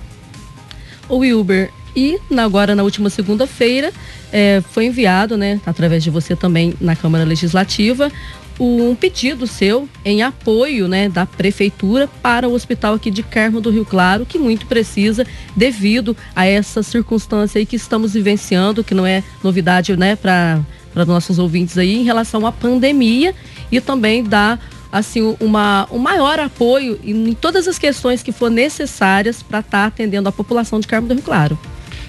O 1.08 1.18
Wilber, 1.18 1.70
e 1.94 2.18
agora 2.36 2.74
na 2.74 2.82
última 2.82 3.10
segunda-feira 3.10 3.92
é, 4.32 4.62
foi 4.72 4.86
enviado, 4.86 5.36
né, 5.36 5.60
através 5.66 6.02
de 6.02 6.08
você 6.08 6.34
também 6.34 6.74
na 6.80 6.96
Câmara 6.96 7.24
Legislativa, 7.24 8.10
um 8.58 8.94
pedido 8.94 9.46
seu 9.46 9.88
em 10.04 10.22
apoio 10.22 10.86
né, 10.88 11.08
da 11.08 11.26
prefeitura 11.26 12.08
para 12.22 12.48
o 12.48 12.52
hospital 12.52 12.94
aqui 12.94 13.10
de 13.10 13.22
Carmo 13.22 13.60
do 13.60 13.70
Rio 13.70 13.84
Claro, 13.84 14.26
que 14.26 14.38
muito 14.38 14.66
precisa 14.66 15.26
devido 15.56 16.16
a 16.34 16.46
essa 16.46 16.82
circunstância 16.82 17.58
aí 17.58 17.66
que 17.66 17.76
estamos 17.76 18.14
vivenciando, 18.14 18.84
que 18.84 18.94
não 18.94 19.06
é 19.06 19.22
novidade 19.42 19.96
né, 19.96 20.16
para 20.16 20.64
nossos 21.06 21.38
ouvintes 21.38 21.78
aí, 21.78 21.96
em 21.96 22.04
relação 22.04 22.46
à 22.46 22.52
pandemia 22.52 23.34
e 23.70 23.80
também 23.80 24.22
dar 24.22 24.60
assim 24.90 25.34
uma, 25.40 25.88
um 25.90 25.98
maior 25.98 26.38
apoio 26.38 27.00
em 27.02 27.32
todas 27.32 27.66
as 27.66 27.78
questões 27.78 28.22
que 28.22 28.30
for 28.30 28.50
necessárias 28.50 29.42
para 29.42 29.60
estar 29.60 29.78
tá 29.82 29.86
atendendo 29.86 30.28
a 30.28 30.32
população 30.32 30.78
de 30.78 30.86
Carmo 30.86 31.08
do 31.08 31.14
Rio 31.14 31.22
Claro. 31.22 31.58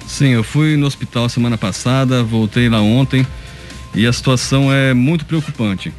Sim, 0.06 0.30
eu 0.30 0.44
fui 0.44 0.76
no 0.76 0.86
hospital 0.86 1.30
semana 1.30 1.58
passada, 1.58 2.22
voltei 2.24 2.68
lá 2.68 2.82
ontem 2.82 3.26
e 3.96 4.06
a 4.06 4.12
situação 4.12 4.72
é 4.72 4.94
muito 4.94 5.26
preocupante. 5.26 5.94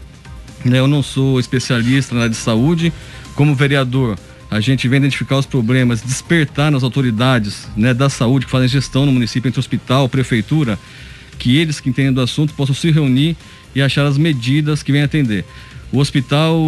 Né, 0.64 0.78
eu 0.78 0.88
não 0.88 1.02
sou 1.02 1.38
especialista 1.38 2.14
na 2.14 2.22
área 2.22 2.30
de 2.30 2.36
saúde. 2.36 2.92
Como 3.34 3.54
vereador, 3.54 4.16
a 4.50 4.60
gente 4.60 4.86
vem 4.88 4.98
identificar 4.98 5.36
os 5.36 5.46
problemas, 5.46 6.00
despertar 6.00 6.70
nas 6.70 6.82
autoridades 6.82 7.68
né, 7.76 7.92
da 7.92 8.08
saúde 8.08 8.46
que 8.46 8.52
fazem 8.52 8.68
gestão 8.68 9.04
no 9.04 9.12
município, 9.12 9.48
entre 9.48 9.60
hospital, 9.60 10.08
prefeitura, 10.08 10.78
que 11.38 11.56
eles 11.56 11.80
que 11.80 11.90
entendem 11.90 12.12
do 12.12 12.20
assunto 12.20 12.54
possam 12.54 12.74
se 12.74 12.90
reunir 12.90 13.36
e 13.74 13.82
achar 13.82 14.06
as 14.06 14.16
medidas 14.16 14.82
que 14.82 14.92
vêm 14.92 15.02
atender. 15.02 15.44
O 15.92 15.98
hospital 15.98 16.58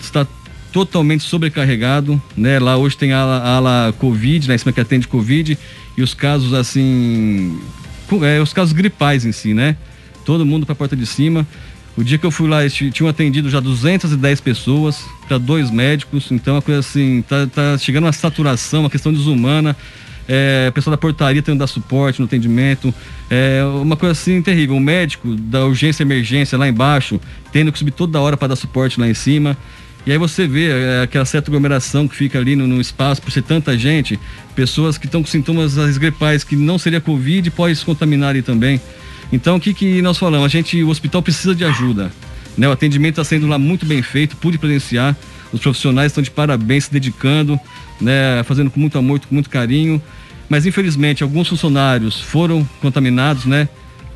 está 0.00 0.26
totalmente 0.72 1.22
sobrecarregado, 1.22 2.20
né? 2.36 2.58
Lá 2.58 2.76
hoje 2.76 2.96
tem 2.96 3.12
a 3.12 3.20
ala, 3.20 3.42
ala 3.42 3.92
Covid, 3.92 4.48
né? 4.48 4.58
Cima 4.58 4.72
que 4.72 4.80
atende 4.80 5.06
Covid 5.06 5.56
e 5.96 6.02
os 6.02 6.14
casos 6.14 6.52
assim, 6.52 7.60
é, 8.22 8.40
os 8.40 8.52
casos 8.52 8.72
gripais 8.72 9.24
em 9.24 9.32
si, 9.32 9.54
né? 9.54 9.76
Todo 10.24 10.44
mundo 10.44 10.66
para 10.66 10.72
a 10.72 10.76
porta 10.76 10.96
de 10.96 11.06
cima. 11.06 11.46
O 11.96 12.02
dia 12.02 12.18
que 12.18 12.26
eu 12.26 12.30
fui 12.30 12.48
lá, 12.48 12.68
tinham 12.68 13.08
atendido 13.08 13.48
já 13.48 13.60
210 13.60 14.40
pessoas, 14.40 15.04
para 15.28 15.38
dois 15.38 15.70
médicos, 15.70 16.30
então 16.32 16.56
a 16.56 16.62
coisa 16.62 16.80
assim, 16.80 17.22
tá, 17.22 17.46
tá 17.46 17.78
chegando 17.78 18.04
uma 18.04 18.12
saturação, 18.12 18.80
uma 18.80 18.90
questão 18.90 19.12
desumana. 19.12 19.76
É, 20.26 20.66
a 20.68 20.72
pessoa 20.72 20.92
da 20.92 20.98
portaria 20.98 21.42
tendo 21.42 21.58
dar 21.58 21.66
suporte 21.66 22.18
no 22.18 22.24
atendimento. 22.24 22.92
É 23.30 23.62
uma 23.64 23.96
coisa 23.96 24.12
assim 24.12 24.40
terrível. 24.42 24.74
O 24.74 24.80
médico 24.80 25.34
da 25.36 25.64
urgência 25.66 26.02
emergência 26.02 26.56
lá 26.58 26.66
embaixo, 26.66 27.20
tendo 27.52 27.70
que 27.70 27.78
subir 27.78 27.92
toda 27.92 28.20
hora 28.20 28.36
para 28.36 28.48
dar 28.48 28.56
suporte 28.56 28.98
lá 28.98 29.06
em 29.06 29.14
cima. 29.14 29.56
E 30.06 30.12
aí 30.12 30.18
você 30.18 30.46
vê 30.46 30.68
é, 30.68 31.02
aquela 31.02 31.24
certa 31.24 31.50
aglomeração 31.50 32.06
que 32.06 32.14
fica 32.14 32.38
ali 32.38 32.56
no, 32.56 32.66
no, 32.66 32.80
espaço, 32.80 33.22
por 33.22 33.30
ser 33.30 33.42
tanta 33.42 33.76
gente, 33.76 34.18
pessoas 34.54 34.98
que 34.98 35.06
estão 35.06 35.22
com 35.22 35.28
sintomas 35.28 35.76
gripais 35.96 36.44
que 36.44 36.56
não 36.56 36.78
seria 36.78 37.00
Covid 37.00 37.50
podem 37.50 37.74
se 37.74 37.84
contaminar 37.84 38.30
ali 38.30 38.42
também. 38.42 38.80
Então 39.34 39.56
o 39.56 39.60
que, 39.60 39.74
que 39.74 40.00
nós 40.00 40.16
falamos? 40.16 40.46
A 40.46 40.48
gente, 40.48 40.80
o 40.84 40.88
hospital 40.88 41.20
precisa 41.20 41.56
de 41.56 41.64
ajuda. 41.64 42.12
Né? 42.56 42.68
O 42.68 42.70
atendimento 42.70 43.14
está 43.20 43.24
sendo 43.24 43.48
lá 43.48 43.58
muito 43.58 43.84
bem 43.84 44.00
feito, 44.00 44.36
pude 44.36 44.58
presenciar. 44.58 45.16
Os 45.52 45.60
profissionais 45.60 46.12
estão 46.12 46.22
de 46.22 46.30
parabéns, 46.30 46.84
se 46.84 46.92
dedicando, 46.92 47.58
né? 48.00 48.44
fazendo 48.44 48.70
com 48.70 48.78
muito 48.78 48.96
amor, 48.96 49.18
com 49.18 49.34
muito 49.34 49.50
carinho. 49.50 50.00
Mas 50.48 50.66
infelizmente 50.66 51.24
alguns 51.24 51.48
funcionários 51.48 52.20
foram 52.20 52.68
contaminados, 52.80 53.44
né? 53.44 53.68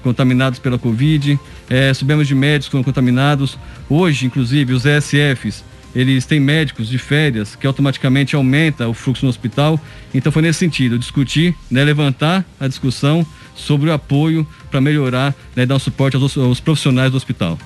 Contaminados 0.04 0.60
pela 0.60 0.78
Covid. 0.78 1.36
É, 1.68 1.90
de 1.92 2.34
médicos 2.36 2.66
que 2.66 2.70
foram 2.70 2.84
contaminados. 2.84 3.58
Hoje, 3.90 4.24
inclusive, 4.24 4.72
os 4.72 4.84
ESFs 4.86 5.64
eles 5.94 6.26
têm 6.26 6.38
médicos 6.38 6.86
de 6.86 6.96
férias 6.96 7.56
que 7.56 7.66
automaticamente 7.66 8.36
aumenta 8.36 8.86
o 8.86 8.94
fluxo 8.94 9.24
no 9.24 9.30
hospital. 9.30 9.80
Então 10.14 10.30
foi 10.30 10.42
nesse 10.42 10.60
sentido, 10.60 10.96
discutir, 10.96 11.56
né, 11.68 11.82
levantar 11.82 12.44
a 12.60 12.68
discussão 12.68 13.26
sobre 13.58 13.90
o 13.90 13.92
apoio 13.92 14.46
para 14.70 14.80
melhorar, 14.80 15.34
né, 15.54 15.66
dar 15.66 15.76
um 15.76 15.78
suporte 15.78 16.16
aos, 16.16 16.36
aos 16.36 16.60
profissionais 16.60 17.10
do 17.10 17.16
hospital 17.16 17.58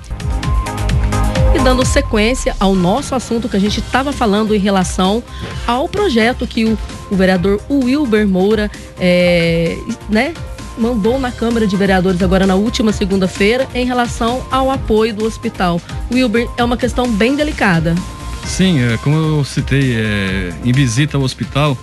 E 1.55 1.59
dando 1.63 1.85
sequência 1.85 2.57
ao 2.59 2.75
nosso 2.75 3.15
assunto 3.15 3.49
que 3.49 3.57
a 3.57 3.61
gente 3.61 3.81
estava 3.81 4.13
falando 4.13 4.55
em 4.55 4.59
relação 4.59 5.23
ao 5.67 5.89
projeto 5.89 6.47
que 6.47 6.65
o, 6.65 6.79
o 7.11 7.17
vereador 7.17 7.61
Wilber 7.71 8.27
Moura 8.27 8.71
é, 8.99 9.77
né, 10.09 10.35
mandou 10.79 11.19
na 11.19 11.31
Câmara 11.31 11.67
de 11.67 11.77
Vereadores 11.77 12.23
agora 12.23 12.47
na 12.47 12.55
última 12.55 12.93
segunda-feira 12.93 13.69
em 13.75 13.85
relação 13.85 14.45
ao 14.51 14.71
apoio 14.71 15.15
do 15.15 15.25
hospital. 15.25 15.81
Wilber, 16.11 16.49
é 16.57 16.65
uma 16.65 16.77
questão 16.77 17.11
bem 17.11 17.37
delicada. 17.37 17.95
Sim, 18.45 18.81
é, 18.83 18.97
como 18.99 19.17
eu 19.17 19.45
citei, 19.45 19.95
é, 19.95 20.53
em 20.65 20.73
visita 20.73 21.17
ao 21.17 21.23
hospital, 21.23 21.77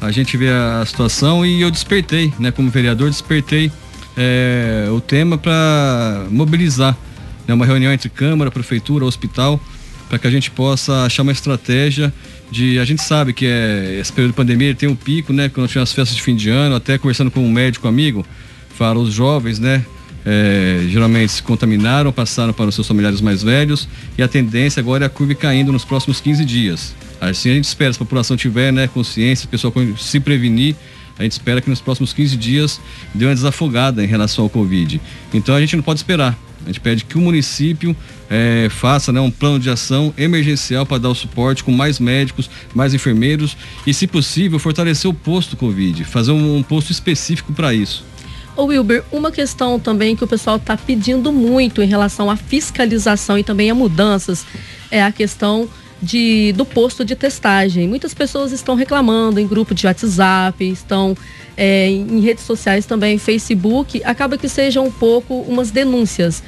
a 0.00 0.10
gente 0.10 0.36
vê 0.36 0.48
a 0.48 0.84
situação 0.86 1.44
e 1.44 1.60
eu 1.60 1.70
despertei, 1.70 2.32
né, 2.38 2.50
como 2.50 2.70
vereador, 2.70 3.10
despertei 3.10 3.70
é, 4.16 4.88
o 4.90 5.00
tema 5.00 5.38
para 5.38 6.26
mobilizar 6.30 6.96
né, 7.46 7.54
uma 7.54 7.66
reunião 7.66 7.92
entre 7.92 8.08
Câmara, 8.08 8.50
Prefeitura, 8.50 9.04
Hospital, 9.04 9.60
para 10.08 10.18
que 10.18 10.26
a 10.26 10.30
gente 10.30 10.50
possa 10.50 11.04
achar 11.04 11.22
uma 11.22 11.32
estratégia 11.32 12.12
de. 12.50 12.78
A 12.78 12.84
gente 12.84 13.02
sabe 13.02 13.32
que 13.32 13.46
é, 13.46 13.98
esse 14.00 14.12
período 14.12 14.32
de 14.32 14.36
pandemia 14.36 14.74
tem 14.74 14.88
um 14.88 14.96
pico, 14.96 15.32
né? 15.32 15.48
Quando 15.48 15.68
tinha 15.68 15.82
as 15.82 15.92
festas 15.92 16.16
de 16.16 16.22
fim 16.22 16.34
de 16.34 16.48
ano, 16.48 16.74
até 16.74 16.96
conversando 16.96 17.30
com 17.30 17.40
um 17.40 17.50
médico 17.50 17.86
amigo, 17.86 18.24
fala 18.70 18.98
os 18.98 19.12
jovens, 19.12 19.58
né? 19.58 19.84
É, 20.30 20.84
geralmente 20.90 21.32
se 21.32 21.42
contaminaram, 21.42 22.12
passaram 22.12 22.52
para 22.52 22.66
os 22.66 22.74
seus 22.74 22.86
familiares 22.86 23.22
mais 23.22 23.42
velhos 23.42 23.88
e 24.18 24.22
a 24.22 24.28
tendência 24.28 24.78
agora 24.78 25.04
é 25.04 25.06
a 25.06 25.08
curva 25.08 25.34
caindo 25.34 25.72
nos 25.72 25.86
próximos 25.86 26.20
15 26.20 26.44
dias. 26.44 26.94
Assim 27.18 27.50
a 27.50 27.54
gente 27.54 27.64
espera, 27.64 27.90
se 27.94 27.96
a 27.96 28.00
população 28.00 28.36
tiver 28.36 28.70
né, 28.70 28.86
consciência, 28.88 29.46
o 29.46 29.48
pessoal 29.48 29.72
se 29.96 30.20
prevenir, 30.20 30.76
a 31.18 31.22
gente 31.22 31.32
espera 31.32 31.62
que 31.62 31.70
nos 31.70 31.80
próximos 31.80 32.12
15 32.12 32.36
dias 32.36 32.78
dê 33.14 33.24
uma 33.24 33.34
desafogada 33.34 34.04
em 34.04 34.06
relação 34.06 34.44
ao 34.44 34.50
Covid. 34.50 35.00
Então 35.32 35.54
a 35.54 35.60
gente 35.60 35.74
não 35.74 35.82
pode 35.82 36.00
esperar. 36.00 36.38
A 36.64 36.68
gente 36.68 36.80
pede 36.80 37.04
que 37.06 37.16
o 37.16 37.20
município 37.22 37.96
é, 38.28 38.68
faça 38.70 39.10
né, 39.10 39.20
um 39.20 39.30
plano 39.30 39.58
de 39.58 39.70
ação 39.70 40.12
emergencial 40.18 40.84
para 40.84 40.98
dar 40.98 41.08
o 41.08 41.14
suporte 41.14 41.64
com 41.64 41.72
mais 41.72 41.98
médicos, 41.98 42.50
mais 42.74 42.92
enfermeiros 42.92 43.56
e, 43.86 43.94
se 43.94 44.06
possível, 44.06 44.58
fortalecer 44.58 45.10
o 45.10 45.14
posto 45.14 45.56
Covid, 45.56 46.04
fazer 46.04 46.32
um, 46.32 46.58
um 46.58 46.62
posto 46.62 46.92
específico 46.92 47.54
para 47.54 47.72
isso. 47.72 48.04
Ô 48.58 48.64
Wilber, 48.64 49.04
uma 49.12 49.30
questão 49.30 49.78
também 49.78 50.16
que 50.16 50.24
o 50.24 50.26
pessoal 50.26 50.56
está 50.56 50.76
pedindo 50.76 51.32
muito 51.32 51.80
em 51.80 51.86
relação 51.86 52.28
à 52.28 52.34
fiscalização 52.34 53.38
e 53.38 53.44
também 53.44 53.70
a 53.70 53.74
mudanças 53.74 54.44
é 54.90 55.00
a 55.00 55.12
questão 55.12 55.68
de, 56.02 56.52
do 56.54 56.64
posto 56.64 57.04
de 57.04 57.14
testagem. 57.14 57.86
Muitas 57.86 58.12
pessoas 58.12 58.50
estão 58.50 58.74
reclamando 58.74 59.38
em 59.38 59.46
grupo 59.46 59.76
de 59.76 59.86
WhatsApp, 59.86 60.68
estão 60.68 61.16
é, 61.56 61.88
em 61.88 62.18
redes 62.18 62.42
sociais 62.42 62.84
também, 62.84 63.16
Facebook, 63.16 64.02
acaba 64.02 64.36
que 64.36 64.48
sejam 64.48 64.86
um 64.86 64.90
pouco 64.90 65.34
umas 65.42 65.70
denúncias. 65.70 66.42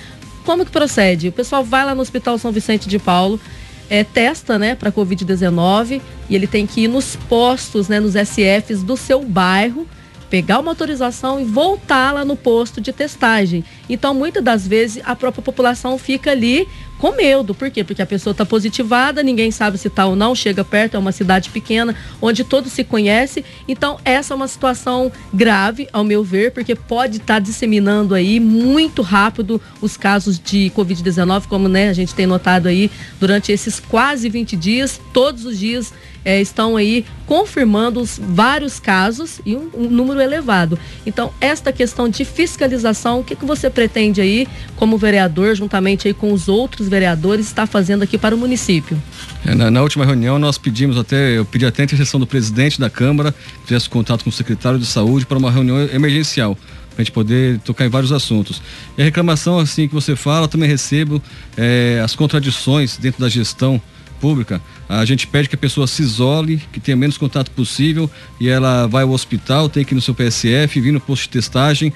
Como 0.44 0.64
que 0.64 0.72
procede? 0.72 1.28
O 1.28 1.32
pessoal 1.32 1.62
vai 1.62 1.84
lá 1.84 1.94
no 1.94 2.02
Hospital 2.02 2.38
São 2.38 2.50
Vicente 2.50 2.88
de 2.88 2.98
Paulo, 2.98 3.40
é, 3.88 4.02
testa, 4.02 4.58
né, 4.58 4.74
para 4.74 4.90
Covid-19 4.90 6.00
e 6.28 6.34
ele 6.34 6.48
tem 6.48 6.66
que 6.66 6.80
ir 6.80 6.88
nos 6.88 7.14
postos, 7.28 7.86
né, 7.86 8.00
nos 8.00 8.16
SFs 8.16 8.82
do 8.82 8.96
seu 8.96 9.22
bairro 9.24 9.86
pegar 10.30 10.60
uma 10.60 10.70
autorização 10.70 11.40
e 11.40 11.44
voltar 11.44 12.14
lá 12.14 12.24
no 12.24 12.36
posto 12.36 12.80
de 12.80 12.92
testagem. 12.92 13.64
Então, 13.88 14.14
muitas 14.14 14.42
das 14.42 14.66
vezes, 14.66 15.02
a 15.04 15.16
própria 15.16 15.42
população 15.42 15.98
fica 15.98 16.30
ali 16.30 16.68
com 17.00 17.12
medo. 17.12 17.54
Por 17.54 17.70
quê? 17.70 17.82
Porque 17.82 18.02
a 18.02 18.06
pessoa 18.06 18.32
está 18.32 18.44
positivada, 18.44 19.22
ninguém 19.22 19.50
sabe 19.50 19.78
se 19.78 19.88
está 19.88 20.06
ou 20.06 20.14
não, 20.14 20.34
chega 20.34 20.62
perto, 20.62 20.96
é 20.96 20.98
uma 20.98 21.12
cidade 21.12 21.48
pequena, 21.48 21.96
onde 22.20 22.44
todos 22.44 22.70
se 22.72 22.84
conhecem. 22.84 23.42
Então, 23.66 23.98
essa 24.04 24.34
é 24.34 24.36
uma 24.36 24.46
situação 24.46 25.10
grave, 25.32 25.88
ao 25.92 26.04
meu 26.04 26.22
ver, 26.22 26.52
porque 26.52 26.74
pode 26.74 27.16
estar 27.16 27.34
tá 27.34 27.38
disseminando 27.40 28.14
aí 28.14 28.38
muito 28.38 29.00
rápido 29.02 29.60
os 29.80 29.96
casos 29.96 30.38
de 30.38 30.70
Covid-19, 30.76 31.46
como 31.46 31.68
né, 31.68 31.88
a 31.88 31.94
gente 31.94 32.14
tem 32.14 32.26
notado 32.26 32.68
aí 32.68 32.90
durante 33.18 33.50
esses 33.50 33.80
quase 33.80 34.28
20 34.28 34.56
dias, 34.56 35.00
todos 35.12 35.46
os 35.46 35.58
dias 35.58 35.92
é, 36.24 36.40
estão 36.40 36.76
aí 36.76 37.04
confirmando 37.26 38.00
os 38.00 38.20
vários 38.22 38.78
casos 38.78 39.40
e 39.46 39.56
um, 39.56 39.70
um, 39.74 39.88
número 39.88 40.20
elevado. 40.20 40.78
Então, 41.06 41.32
esta 41.40 41.72
questão 41.72 42.08
de 42.08 42.24
fiscalização, 42.24 43.20
o 43.20 43.24
que, 43.24 43.36
que 43.36 43.44
você 43.44 43.70
pretende 43.70 44.20
aí, 44.20 44.46
como 44.76 44.98
vereador, 44.98 45.54
juntamente 45.54 46.08
aí 46.08 46.14
com 46.14 46.32
os 46.32 46.48
outros 46.48 46.88
vereadores, 46.90 47.46
está 47.46 47.66
fazendo 47.66 48.02
aqui 48.02 48.18
para 48.18 48.34
o 48.34 48.38
município? 48.38 49.00
É, 49.46 49.54
na, 49.54 49.70
na, 49.70 49.82
última 49.82 50.04
reunião, 50.04 50.38
nós 50.38 50.58
pedimos 50.58 50.98
até, 50.98 51.38
eu 51.38 51.44
pedi 51.44 51.64
até 51.64 51.82
a 51.82 51.84
intercessão 51.84 52.20
do 52.20 52.26
presidente 52.26 52.78
da 52.78 52.90
Câmara, 52.90 53.32
que 53.32 53.66
tivesse 53.68 53.88
contato 53.88 54.24
com 54.24 54.30
o 54.30 54.32
secretário 54.32 54.78
de 54.78 54.86
saúde 54.86 55.24
para 55.24 55.38
uma 55.38 55.50
reunião 55.50 55.80
emergencial 55.92 56.56
para 56.90 57.02
a 57.02 57.04
gente 57.04 57.12
poder 57.12 57.58
tocar 57.60 57.86
em 57.86 57.88
vários 57.88 58.12
assuntos. 58.12 58.60
E 58.98 59.00
a 59.00 59.04
reclamação 59.04 59.58
assim 59.58 59.88
que 59.88 59.94
você 59.94 60.16
fala, 60.16 60.48
também 60.48 60.68
recebo 60.68 61.22
é, 61.56 62.00
as 62.04 62.14
contradições 62.14 62.96
dentro 62.98 63.20
da 63.20 63.28
gestão 63.28 63.80
pública, 64.20 64.60
a 64.88 65.04
gente 65.04 65.26
pede 65.26 65.48
que 65.48 65.54
a 65.54 65.58
pessoa 65.58 65.86
se 65.86 66.02
isole, 66.02 66.62
que 66.72 66.78
tenha 66.78 66.96
menos 66.96 67.16
contato 67.16 67.50
possível 67.52 68.10
e 68.38 68.48
ela 68.48 68.86
vai 68.86 69.02
ao 69.02 69.10
hospital, 69.10 69.68
tem 69.68 69.84
que 69.84 69.94
ir 69.94 69.96
no 69.96 70.02
seu 70.02 70.14
PSF, 70.14 70.80
vir 70.80 70.92
no 70.92 71.00
posto 71.00 71.22
de 71.22 71.30
testagem. 71.30 71.92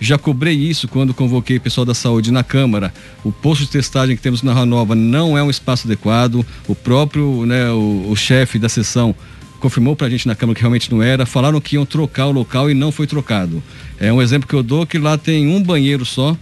Já 0.00 0.16
cobrei 0.16 0.54
isso 0.54 0.86
quando 0.86 1.12
convoquei 1.12 1.56
o 1.56 1.60
pessoal 1.60 1.84
da 1.84 1.94
saúde 1.94 2.30
na 2.30 2.44
Câmara. 2.44 2.92
O 3.24 3.32
posto 3.32 3.64
de 3.64 3.70
testagem 3.70 4.16
que 4.16 4.22
temos 4.22 4.42
na 4.42 4.52
Rua 4.52 4.66
Nova 4.66 4.94
não 4.94 5.36
é 5.36 5.42
um 5.42 5.50
espaço 5.50 5.86
adequado. 5.86 6.46
O 6.66 6.74
próprio, 6.74 7.44
né, 7.44 7.70
o, 7.70 8.06
o 8.08 8.16
chefe 8.16 8.58
da 8.58 8.68
sessão 8.68 9.14
confirmou 9.58 9.96
para 9.96 10.06
a 10.06 10.10
gente 10.10 10.26
na 10.26 10.34
Câmara 10.34 10.54
que 10.54 10.60
realmente 10.62 10.90
não 10.90 11.02
era. 11.02 11.26
Falaram 11.26 11.60
que 11.60 11.74
iam 11.74 11.84
trocar 11.84 12.26
o 12.26 12.32
local 12.32 12.70
e 12.70 12.74
não 12.74 12.92
foi 12.92 13.06
trocado. 13.06 13.62
É 13.98 14.12
um 14.12 14.22
exemplo 14.22 14.48
que 14.48 14.54
eu 14.54 14.62
dou 14.62 14.86
que 14.86 14.98
lá 14.98 15.18
tem 15.18 15.48
um 15.48 15.62
banheiro 15.62 16.04
só 16.04 16.36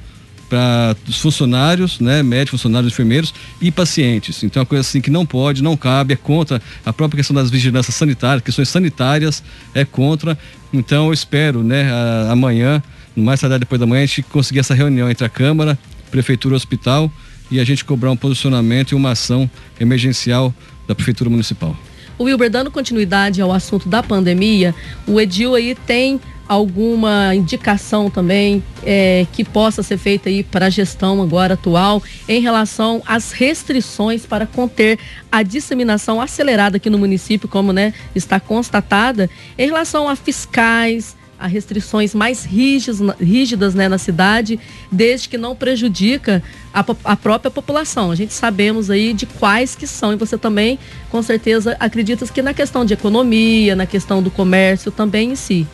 para 0.48 0.96
os 1.08 1.18
funcionários, 1.18 1.98
né, 1.98 2.22
médicos, 2.22 2.60
funcionários, 2.60 2.92
enfermeiros 2.92 3.34
e 3.60 3.70
pacientes. 3.70 4.42
Então 4.44 4.60
é 4.60 4.62
uma 4.62 4.66
coisa 4.66 4.82
assim 4.82 5.00
que 5.00 5.10
não 5.10 5.26
pode, 5.26 5.62
não 5.62 5.76
cabe, 5.76 6.14
é 6.14 6.16
contra 6.16 6.62
a 6.84 6.92
própria 6.92 7.18
questão 7.18 7.34
das 7.34 7.50
vigilâncias 7.50 7.96
sanitárias, 7.96 8.42
questões 8.42 8.68
sanitárias 8.68 9.42
é 9.74 9.84
contra. 9.84 10.38
Então 10.72 11.06
eu 11.06 11.12
espero, 11.12 11.62
né, 11.64 11.90
a, 11.90 12.32
amanhã, 12.32 12.82
mais 13.24 13.40
tarde 13.40 13.58
depois 13.58 13.80
da 13.80 13.86
manhã, 13.86 14.02
a 14.02 14.06
gente 14.06 14.22
conseguir 14.22 14.60
essa 14.60 14.74
reunião 14.74 15.10
entre 15.10 15.24
a 15.24 15.28
Câmara, 15.28 15.78
Prefeitura 16.10 16.54
e 16.54 16.56
Hospital 16.56 17.10
e 17.50 17.60
a 17.60 17.64
gente 17.64 17.84
cobrar 17.84 18.10
um 18.10 18.16
posicionamento 18.16 18.92
e 18.92 18.94
uma 18.94 19.12
ação 19.12 19.50
emergencial 19.80 20.54
da 20.86 20.94
Prefeitura 20.94 21.30
Municipal. 21.30 21.76
O 22.18 22.24
Wilber, 22.24 22.50
dando 22.50 22.70
continuidade 22.70 23.42
ao 23.42 23.52
assunto 23.52 23.88
da 23.88 24.02
pandemia, 24.02 24.74
o 25.06 25.20
Edil 25.20 25.54
aí 25.54 25.74
tem 25.86 26.20
alguma 26.48 27.34
indicação 27.34 28.08
também 28.08 28.62
é, 28.84 29.26
que 29.32 29.44
possa 29.44 29.82
ser 29.82 29.98
feita 29.98 30.28
aí 30.28 30.42
para 30.42 30.66
a 30.66 30.70
gestão 30.70 31.20
agora 31.20 31.54
atual 31.54 32.02
em 32.28 32.40
relação 32.40 33.02
às 33.04 33.32
restrições 33.32 34.24
para 34.24 34.46
conter 34.46 34.98
a 35.30 35.42
disseminação 35.42 36.20
acelerada 36.20 36.76
aqui 36.76 36.88
no 36.88 36.98
município, 36.98 37.48
como 37.48 37.72
né, 37.72 37.92
está 38.14 38.38
constatada, 38.38 39.28
em 39.58 39.66
relação 39.66 40.08
a 40.08 40.14
fiscais, 40.14 41.16
a 41.38 41.46
restrições 41.46 42.14
mais 42.14 42.44
rígidas, 42.44 43.00
rígidas 43.20 43.74
né, 43.74 43.88
na 43.88 43.98
cidade, 43.98 44.58
desde 44.90 45.28
que 45.28 45.38
não 45.38 45.54
prejudica 45.54 46.42
a, 46.72 46.84
a, 47.04 47.16
própria 47.16 47.50
população. 47.50 48.10
A 48.10 48.14
gente 48.14 48.32
sabemos 48.32 48.90
aí 48.90 49.12
de 49.12 49.26
quais 49.26 49.74
que 49.74 49.86
são 49.86 50.12
e 50.12 50.16
você 50.16 50.38
também, 50.38 50.78
com 51.10 51.22
certeza, 51.22 51.76
acredita 51.78 52.26
que 52.26 52.42
na 52.42 52.54
questão 52.54 52.84
de 52.84 52.94
economia, 52.94 53.76
na 53.76 53.86
questão 53.86 54.22
do 54.22 54.30
comércio 54.30 54.90
também 54.90 55.32
em 55.32 55.36
si. 55.36 55.66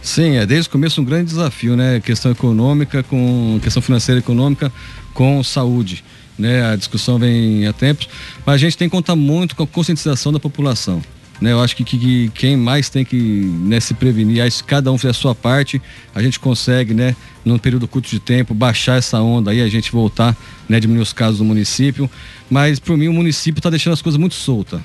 Sim, 0.00 0.36
é 0.36 0.46
desde 0.46 0.68
o 0.68 0.72
começo 0.72 1.00
um 1.00 1.04
grande 1.04 1.30
desafio, 1.30 1.76
né? 1.76 2.00
Questão 2.00 2.30
econômica 2.30 3.02
com 3.02 3.58
questão 3.62 3.82
financeira 3.82 4.20
e 4.20 4.22
econômica 4.22 4.72
com 5.12 5.42
saúde. 5.42 6.04
Né, 6.38 6.64
a 6.64 6.76
discussão 6.76 7.18
vem 7.18 7.66
há 7.66 7.72
tempos, 7.72 8.08
mas 8.46 8.54
a 8.54 8.58
gente 8.58 8.78
tem 8.78 8.88
que 8.88 8.94
contar 8.94 9.16
muito 9.16 9.56
com 9.56 9.64
a 9.64 9.66
conscientização 9.66 10.32
da 10.32 10.38
população. 10.38 11.02
Né, 11.40 11.52
eu 11.52 11.60
acho 11.60 11.76
que, 11.76 11.84
que, 11.84 11.98
que, 11.98 12.30
quem 12.34 12.56
mais 12.56 12.88
tem 12.88 13.04
que 13.04 13.16
né, 13.16 13.78
se 13.78 13.94
prevenir, 13.94 14.42
aí, 14.42 14.50
se 14.50 14.62
cada 14.64 14.90
um 14.90 14.98
fizer 14.98 15.10
a 15.10 15.14
sua 15.14 15.34
parte, 15.34 15.80
a 16.12 16.20
gente 16.20 16.40
consegue, 16.40 16.92
né, 16.92 17.14
num 17.44 17.58
período 17.58 17.86
curto 17.86 18.08
de 18.08 18.18
tempo, 18.18 18.52
baixar 18.52 18.98
essa 18.98 19.20
onda 19.20 19.52
aí, 19.52 19.62
a 19.62 19.68
gente 19.68 19.92
voltar, 19.92 20.36
né, 20.68 20.80
diminuir 20.80 21.02
os 21.02 21.12
casos 21.12 21.38
do 21.38 21.44
município. 21.44 22.10
Mas, 22.50 22.80
por 22.80 22.96
mim, 22.96 23.06
o 23.06 23.12
município 23.12 23.60
está 23.60 23.70
deixando 23.70 23.92
as 23.92 24.02
coisas 24.02 24.18
muito 24.18 24.34
soltas. 24.34 24.80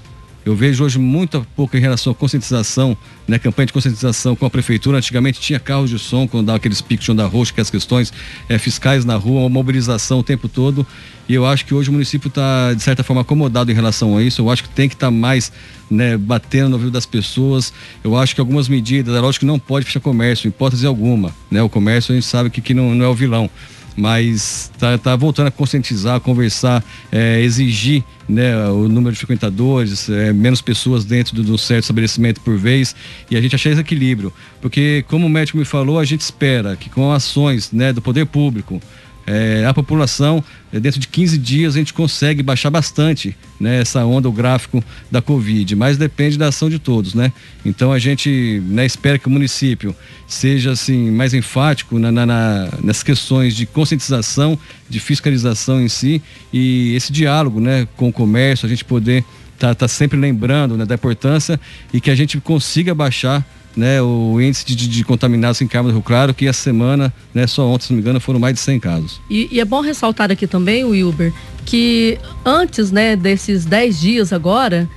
Eu 0.46 0.56
vejo 0.56 0.84
hoje 0.84 1.00
muita 1.00 1.42
pouca 1.56 1.78
em 1.78 1.82
relação 1.82 2.12
à 2.12 2.16
conscientização, 2.16 2.98
né, 3.28 3.40
campanha 3.40 3.68
de 3.68 3.74
conscientização 3.74 4.36
com 4.36 4.46
a 4.46 4.50
prefeitura. 4.50 4.98
Antigamente 4.98 5.40
tinha 5.40 5.60
carros 5.60 5.90
de 5.90 5.98
som, 5.98 6.28
quando 6.28 6.48
dava 6.48 6.58
aqueles 6.58 6.82
picos 6.82 7.06
de 7.06 7.12
onda 7.12 7.26
roxa, 7.26 7.54
que 7.54 7.62
as 7.62 7.70
questões 7.70 8.12
é, 8.50 8.58
fiscais 8.58 9.06
na 9.06 9.16
rua, 9.16 9.42
uma 9.42 9.50
mobilização 9.50 10.20
o 10.20 10.24
tempo 10.24 10.50
todo. 10.50 10.86
E 11.30 11.34
eu 11.34 11.46
acho 11.46 11.66
que 11.66 11.74
hoje 11.74 11.90
o 11.90 11.94
município 11.94 12.28
está, 12.28 12.74
de 12.74 12.84
certa 12.84 13.04
forma, 13.04 13.22
acomodado 13.22 13.72
em 13.72 13.74
relação 13.74 14.18
a 14.18 14.22
isso. 14.22 14.42
Eu 14.42 14.50
acho 14.50 14.64
que 14.64 14.70
tem 14.70 14.90
que 14.90 14.96
estar 14.96 15.08
tá 15.08 15.12
mais 15.12 15.52
né, 15.90 16.18
batendo 16.18 16.70
no 16.70 16.76
ouvido 16.76 16.92
das 16.92 17.06
pessoas. 17.06 17.72
Eu 18.04 18.18
acho 18.18 18.36
que 18.36 18.42
algumas 18.42 18.68
medidas, 18.68 19.16
é 19.16 19.20
lógico 19.22 19.42
que 19.42 19.46
não 19.46 19.58
pode 19.58 19.86
fechar 19.86 20.02
comércio, 20.02 20.50
hipótese 20.50 20.86
alguma. 20.86 21.34
Né? 21.50 21.62
O 21.64 21.70
comércio 21.70 22.12
a 22.12 22.16
gente 22.16 22.28
sabe 22.28 22.50
que, 22.50 22.60
que 22.60 22.74
não, 22.74 22.94
não 22.94 23.06
é 23.06 23.08
o 23.08 23.16
vilão 23.16 23.50
mas 23.96 24.72
está 24.74 24.98
tá 24.98 25.16
voltando 25.16 25.48
a 25.48 25.52
conscientizar, 25.52 26.16
a 26.16 26.20
conversar, 26.20 26.84
é, 27.12 27.42
exigir 27.42 28.04
né, 28.28 28.68
o 28.68 28.88
número 28.88 29.12
de 29.12 29.18
frequentadores, 29.18 30.10
é, 30.10 30.34
menos 30.34 30.62
pessoas 30.62 31.06
dentro 31.06 31.36
do, 31.36 31.44
do, 31.44 31.58
certo 31.58 31.84
estabelecimento 31.84 32.42
por 32.42 32.58
vez. 32.58 32.96
E 33.30 33.36
a 33.36 33.42
gente 33.42 33.56
achar 33.56 33.70
esse 33.70 33.82
equilíbrio, 33.82 34.34
porque 34.62 35.04
como 35.08 35.28
o 35.28 35.30
médico 35.30 35.58
me 35.58 35.66
falou, 35.66 36.00
a 36.00 36.06
gente 36.06 36.22
espera 36.22 36.76
que 36.76 36.90
com 36.90 37.12
ações 37.12 37.72
né, 37.72 37.94
do 37.94 38.02
poder 38.02 38.26
público, 38.26 38.82
é, 39.26 39.66
a 39.66 39.74
população, 39.74 40.44
é, 40.72 40.80
dentro 40.80 41.00
de 41.00 41.08
15 41.08 41.38
dias, 41.38 41.76
a 41.76 41.80
gente 41.80 41.94
consegue 41.94 42.44
baixar 42.44 42.70
bastante 42.70 43.36
né, 43.60 43.80
essa 43.80 44.06
onda, 44.06 44.28
o 44.28 44.32
gráfico 44.32 44.84
da 45.10 45.22
Covid, 45.22 45.76
mas 45.76 45.98
depende 45.98 46.38
da 46.38 46.48
ação 46.48 46.70
de 46.70 46.78
todos, 46.78 47.14
né? 47.14 47.32
Então 47.64 47.94
a 47.94 48.00
gente 48.00 48.62
né, 48.66 48.86
espera 48.86 49.18
que 49.18 49.28
o 49.28 49.30
município 49.30 49.96
seja 50.28 50.72
assim, 50.72 51.10
mais 51.12 51.34
enfático 51.34 51.98
na, 51.98 52.12
na, 52.12 52.26
na, 52.26 52.70
nessas 52.84 53.04
questões 53.04 53.56
de 53.56 53.66
conscientização, 53.66 54.60
de 54.90 55.00
fiscalização 55.00 55.82
em 55.82 55.88
si 55.88 56.22
e 56.52 56.94
esse 56.96 57.14
diálogo 57.14 57.62
né, 57.62 57.88
com 57.96 58.10
o 58.10 58.14
comércio, 58.14 58.66
a 58.66 58.70
gente 58.70 58.84
poder 58.84 59.24
estar 59.54 59.70
tá, 59.70 59.76
tá 59.76 59.88
sempre 59.88 60.20
lembrando 60.20 60.76
né, 60.76 60.86
da 60.86 60.96
importância 60.96 61.60
e 61.94 62.02
que 62.02 62.12
a 62.12 62.16
gente 62.16 62.40
consiga 62.42 62.94
baixar 62.94 63.46
né, 63.76 64.02
o 64.02 64.40
índice 64.40 64.66
de, 64.66 64.76
de, 64.88 65.04
contaminados 65.04 65.62
em 65.62 65.68
Carmo 65.68 65.90
do 65.90 65.94
Rio 65.94 66.02
Claro, 66.02 66.34
que 66.34 66.48
a 66.48 66.54
semana, 66.54 67.14
né, 67.34 67.48
só 67.48 67.68
ontem, 67.68 67.86
se 67.86 67.92
não 67.92 67.98
me 67.98 68.02
engano, 68.02 68.20
foram 68.20 68.40
mais 68.40 68.54
de 68.56 68.60
100 68.60 68.80
casos. 68.80 69.22
E, 69.30 69.48
e 69.52 69.60
é 69.60 69.66
bom 69.66 69.82
ressaltar 69.82 70.32
aqui 70.32 70.48
também, 70.48 70.84
Wilber, 70.84 71.34
que 71.66 72.20
antes 72.46 72.92
né, 72.92 73.16
desses 73.16 73.66
10 73.66 74.00
dias 74.00 74.34
agora, 74.34 74.88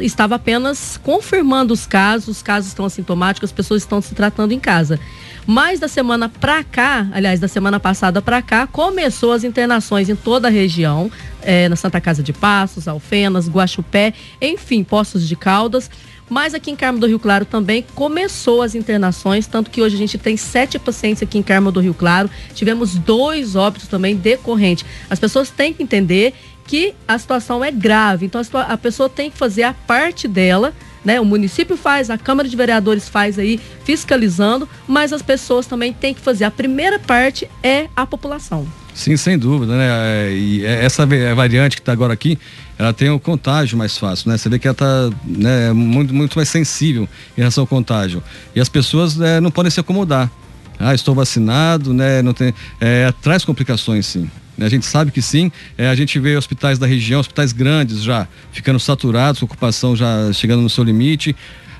estava 0.00 0.36
apenas 0.36 0.98
confirmando 1.02 1.74
os 1.74 1.86
casos, 1.86 2.28
os 2.36 2.42
casos 2.42 2.68
estão 2.68 2.84
assintomáticos, 2.84 3.50
as 3.50 3.52
pessoas 3.52 3.82
estão 3.82 4.00
se 4.00 4.14
tratando 4.14 4.52
em 4.52 4.60
casa. 4.60 4.98
Mas 5.46 5.78
da 5.78 5.88
semana 5.88 6.28
para 6.28 6.64
cá, 6.64 7.06
aliás, 7.12 7.38
da 7.38 7.48
semana 7.48 7.78
passada 7.78 8.22
para 8.22 8.40
cá, 8.40 8.66
começou 8.66 9.32
as 9.32 9.44
internações 9.44 10.08
em 10.08 10.16
toda 10.16 10.48
a 10.48 10.50
região, 10.50 11.10
é, 11.42 11.68
na 11.68 11.76
Santa 11.76 12.00
Casa 12.00 12.22
de 12.22 12.32
Passos, 12.32 12.88
Alfenas, 12.88 13.48
Guaxupé, 13.48 14.14
enfim, 14.40 14.82
Poços 14.82 15.28
de 15.28 15.36
Caldas. 15.36 15.90
Mas 16.28 16.54
aqui 16.54 16.70
em 16.70 16.76
Carmo 16.76 16.98
do 16.98 17.06
Rio 17.06 17.18
Claro 17.18 17.44
também 17.44 17.84
começou 17.94 18.62
as 18.62 18.74
internações, 18.74 19.46
tanto 19.46 19.70
que 19.70 19.82
hoje 19.82 19.94
a 19.94 19.98
gente 19.98 20.16
tem 20.18 20.36
sete 20.36 20.78
pacientes 20.78 21.22
aqui 21.22 21.38
em 21.38 21.42
Carmo 21.42 21.70
do 21.70 21.80
Rio 21.80 21.94
Claro. 21.94 22.30
Tivemos 22.54 22.94
dois 22.96 23.56
óbitos 23.56 23.88
também 23.88 24.16
decorrentes. 24.16 24.84
As 25.10 25.18
pessoas 25.18 25.50
têm 25.50 25.72
que 25.72 25.82
entender 25.82 26.34
que 26.66 26.94
a 27.06 27.18
situação 27.18 27.62
é 27.62 27.70
grave, 27.70 28.24
então 28.24 28.40
a 28.66 28.76
pessoa 28.76 29.08
tem 29.08 29.30
que 29.30 29.36
fazer 29.36 29.64
a 29.64 29.74
parte 29.74 30.26
dela 30.26 30.72
né? 31.04 31.20
O 31.20 31.24
município 31.24 31.76
faz, 31.76 32.10
a 32.10 32.18
Câmara 32.18 32.48
de 32.48 32.56
Vereadores 32.56 33.08
faz 33.08 33.38
aí, 33.38 33.60
fiscalizando, 33.84 34.68
mas 34.88 35.12
as 35.12 35.22
pessoas 35.22 35.66
também 35.66 35.92
têm 35.92 36.14
que 36.14 36.20
fazer. 36.20 36.44
A 36.44 36.50
primeira 36.50 36.98
parte 36.98 37.48
é 37.62 37.88
a 37.94 38.06
população. 38.06 38.66
Sim, 38.94 39.16
sem 39.16 39.36
dúvida, 39.36 39.76
né? 39.76 39.88
É, 39.90 40.32
e 40.32 40.64
é, 40.64 40.84
essa 40.84 41.04
variante 41.04 41.76
que 41.76 41.82
está 41.82 41.92
agora 41.92 42.12
aqui, 42.12 42.38
ela 42.78 42.92
tem 42.92 43.10
o 43.10 43.18
contágio 43.18 43.76
mais 43.76 43.98
fácil, 43.98 44.30
né? 44.30 44.38
Você 44.38 44.48
vê 44.48 44.58
que 44.58 44.68
ela 44.68 44.72
está 44.72 45.10
né, 45.24 45.72
muito, 45.72 46.14
muito 46.14 46.36
mais 46.36 46.48
sensível 46.48 47.08
em 47.36 47.40
relação 47.40 47.62
ao 47.62 47.66
contágio. 47.66 48.22
E 48.54 48.60
as 48.60 48.68
pessoas 48.68 49.20
é, 49.20 49.40
não 49.40 49.50
podem 49.50 49.70
se 49.70 49.80
acomodar. 49.80 50.30
Ah, 50.78 50.94
estou 50.94 51.14
vacinado, 51.14 51.92
né? 51.92 52.22
Não 52.22 52.32
tem, 52.32 52.54
é, 52.80 53.12
traz 53.20 53.44
complicações, 53.44 54.06
sim. 54.06 54.30
A 54.58 54.68
gente 54.68 54.86
sabe 54.86 55.10
que 55.10 55.20
sim. 55.22 55.50
É, 55.76 55.88
a 55.88 55.94
gente 55.94 56.18
vê 56.18 56.36
hospitais 56.36 56.78
da 56.78 56.86
região, 56.86 57.20
hospitais 57.20 57.52
grandes 57.52 58.02
já 58.02 58.28
ficando 58.52 58.78
saturados, 58.78 59.42
ocupação 59.42 59.96
já 59.96 60.32
chegando 60.32 60.62
no 60.62 60.70
seu 60.70 60.84
limite. 60.84 61.34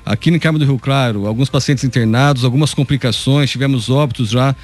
Aqui 0.05 0.29
no 0.29 0.39
Carmo 0.39 0.59
do 0.59 0.65
Rio 0.65 0.77
Claro, 0.77 1.25
alguns 1.25 1.49
pacientes 1.49 1.83
internados, 1.83 2.43
algumas 2.43 2.73
complicações, 2.73 3.49
tivemos 3.49 3.89
óbitos 3.89 4.29
já 4.29 4.55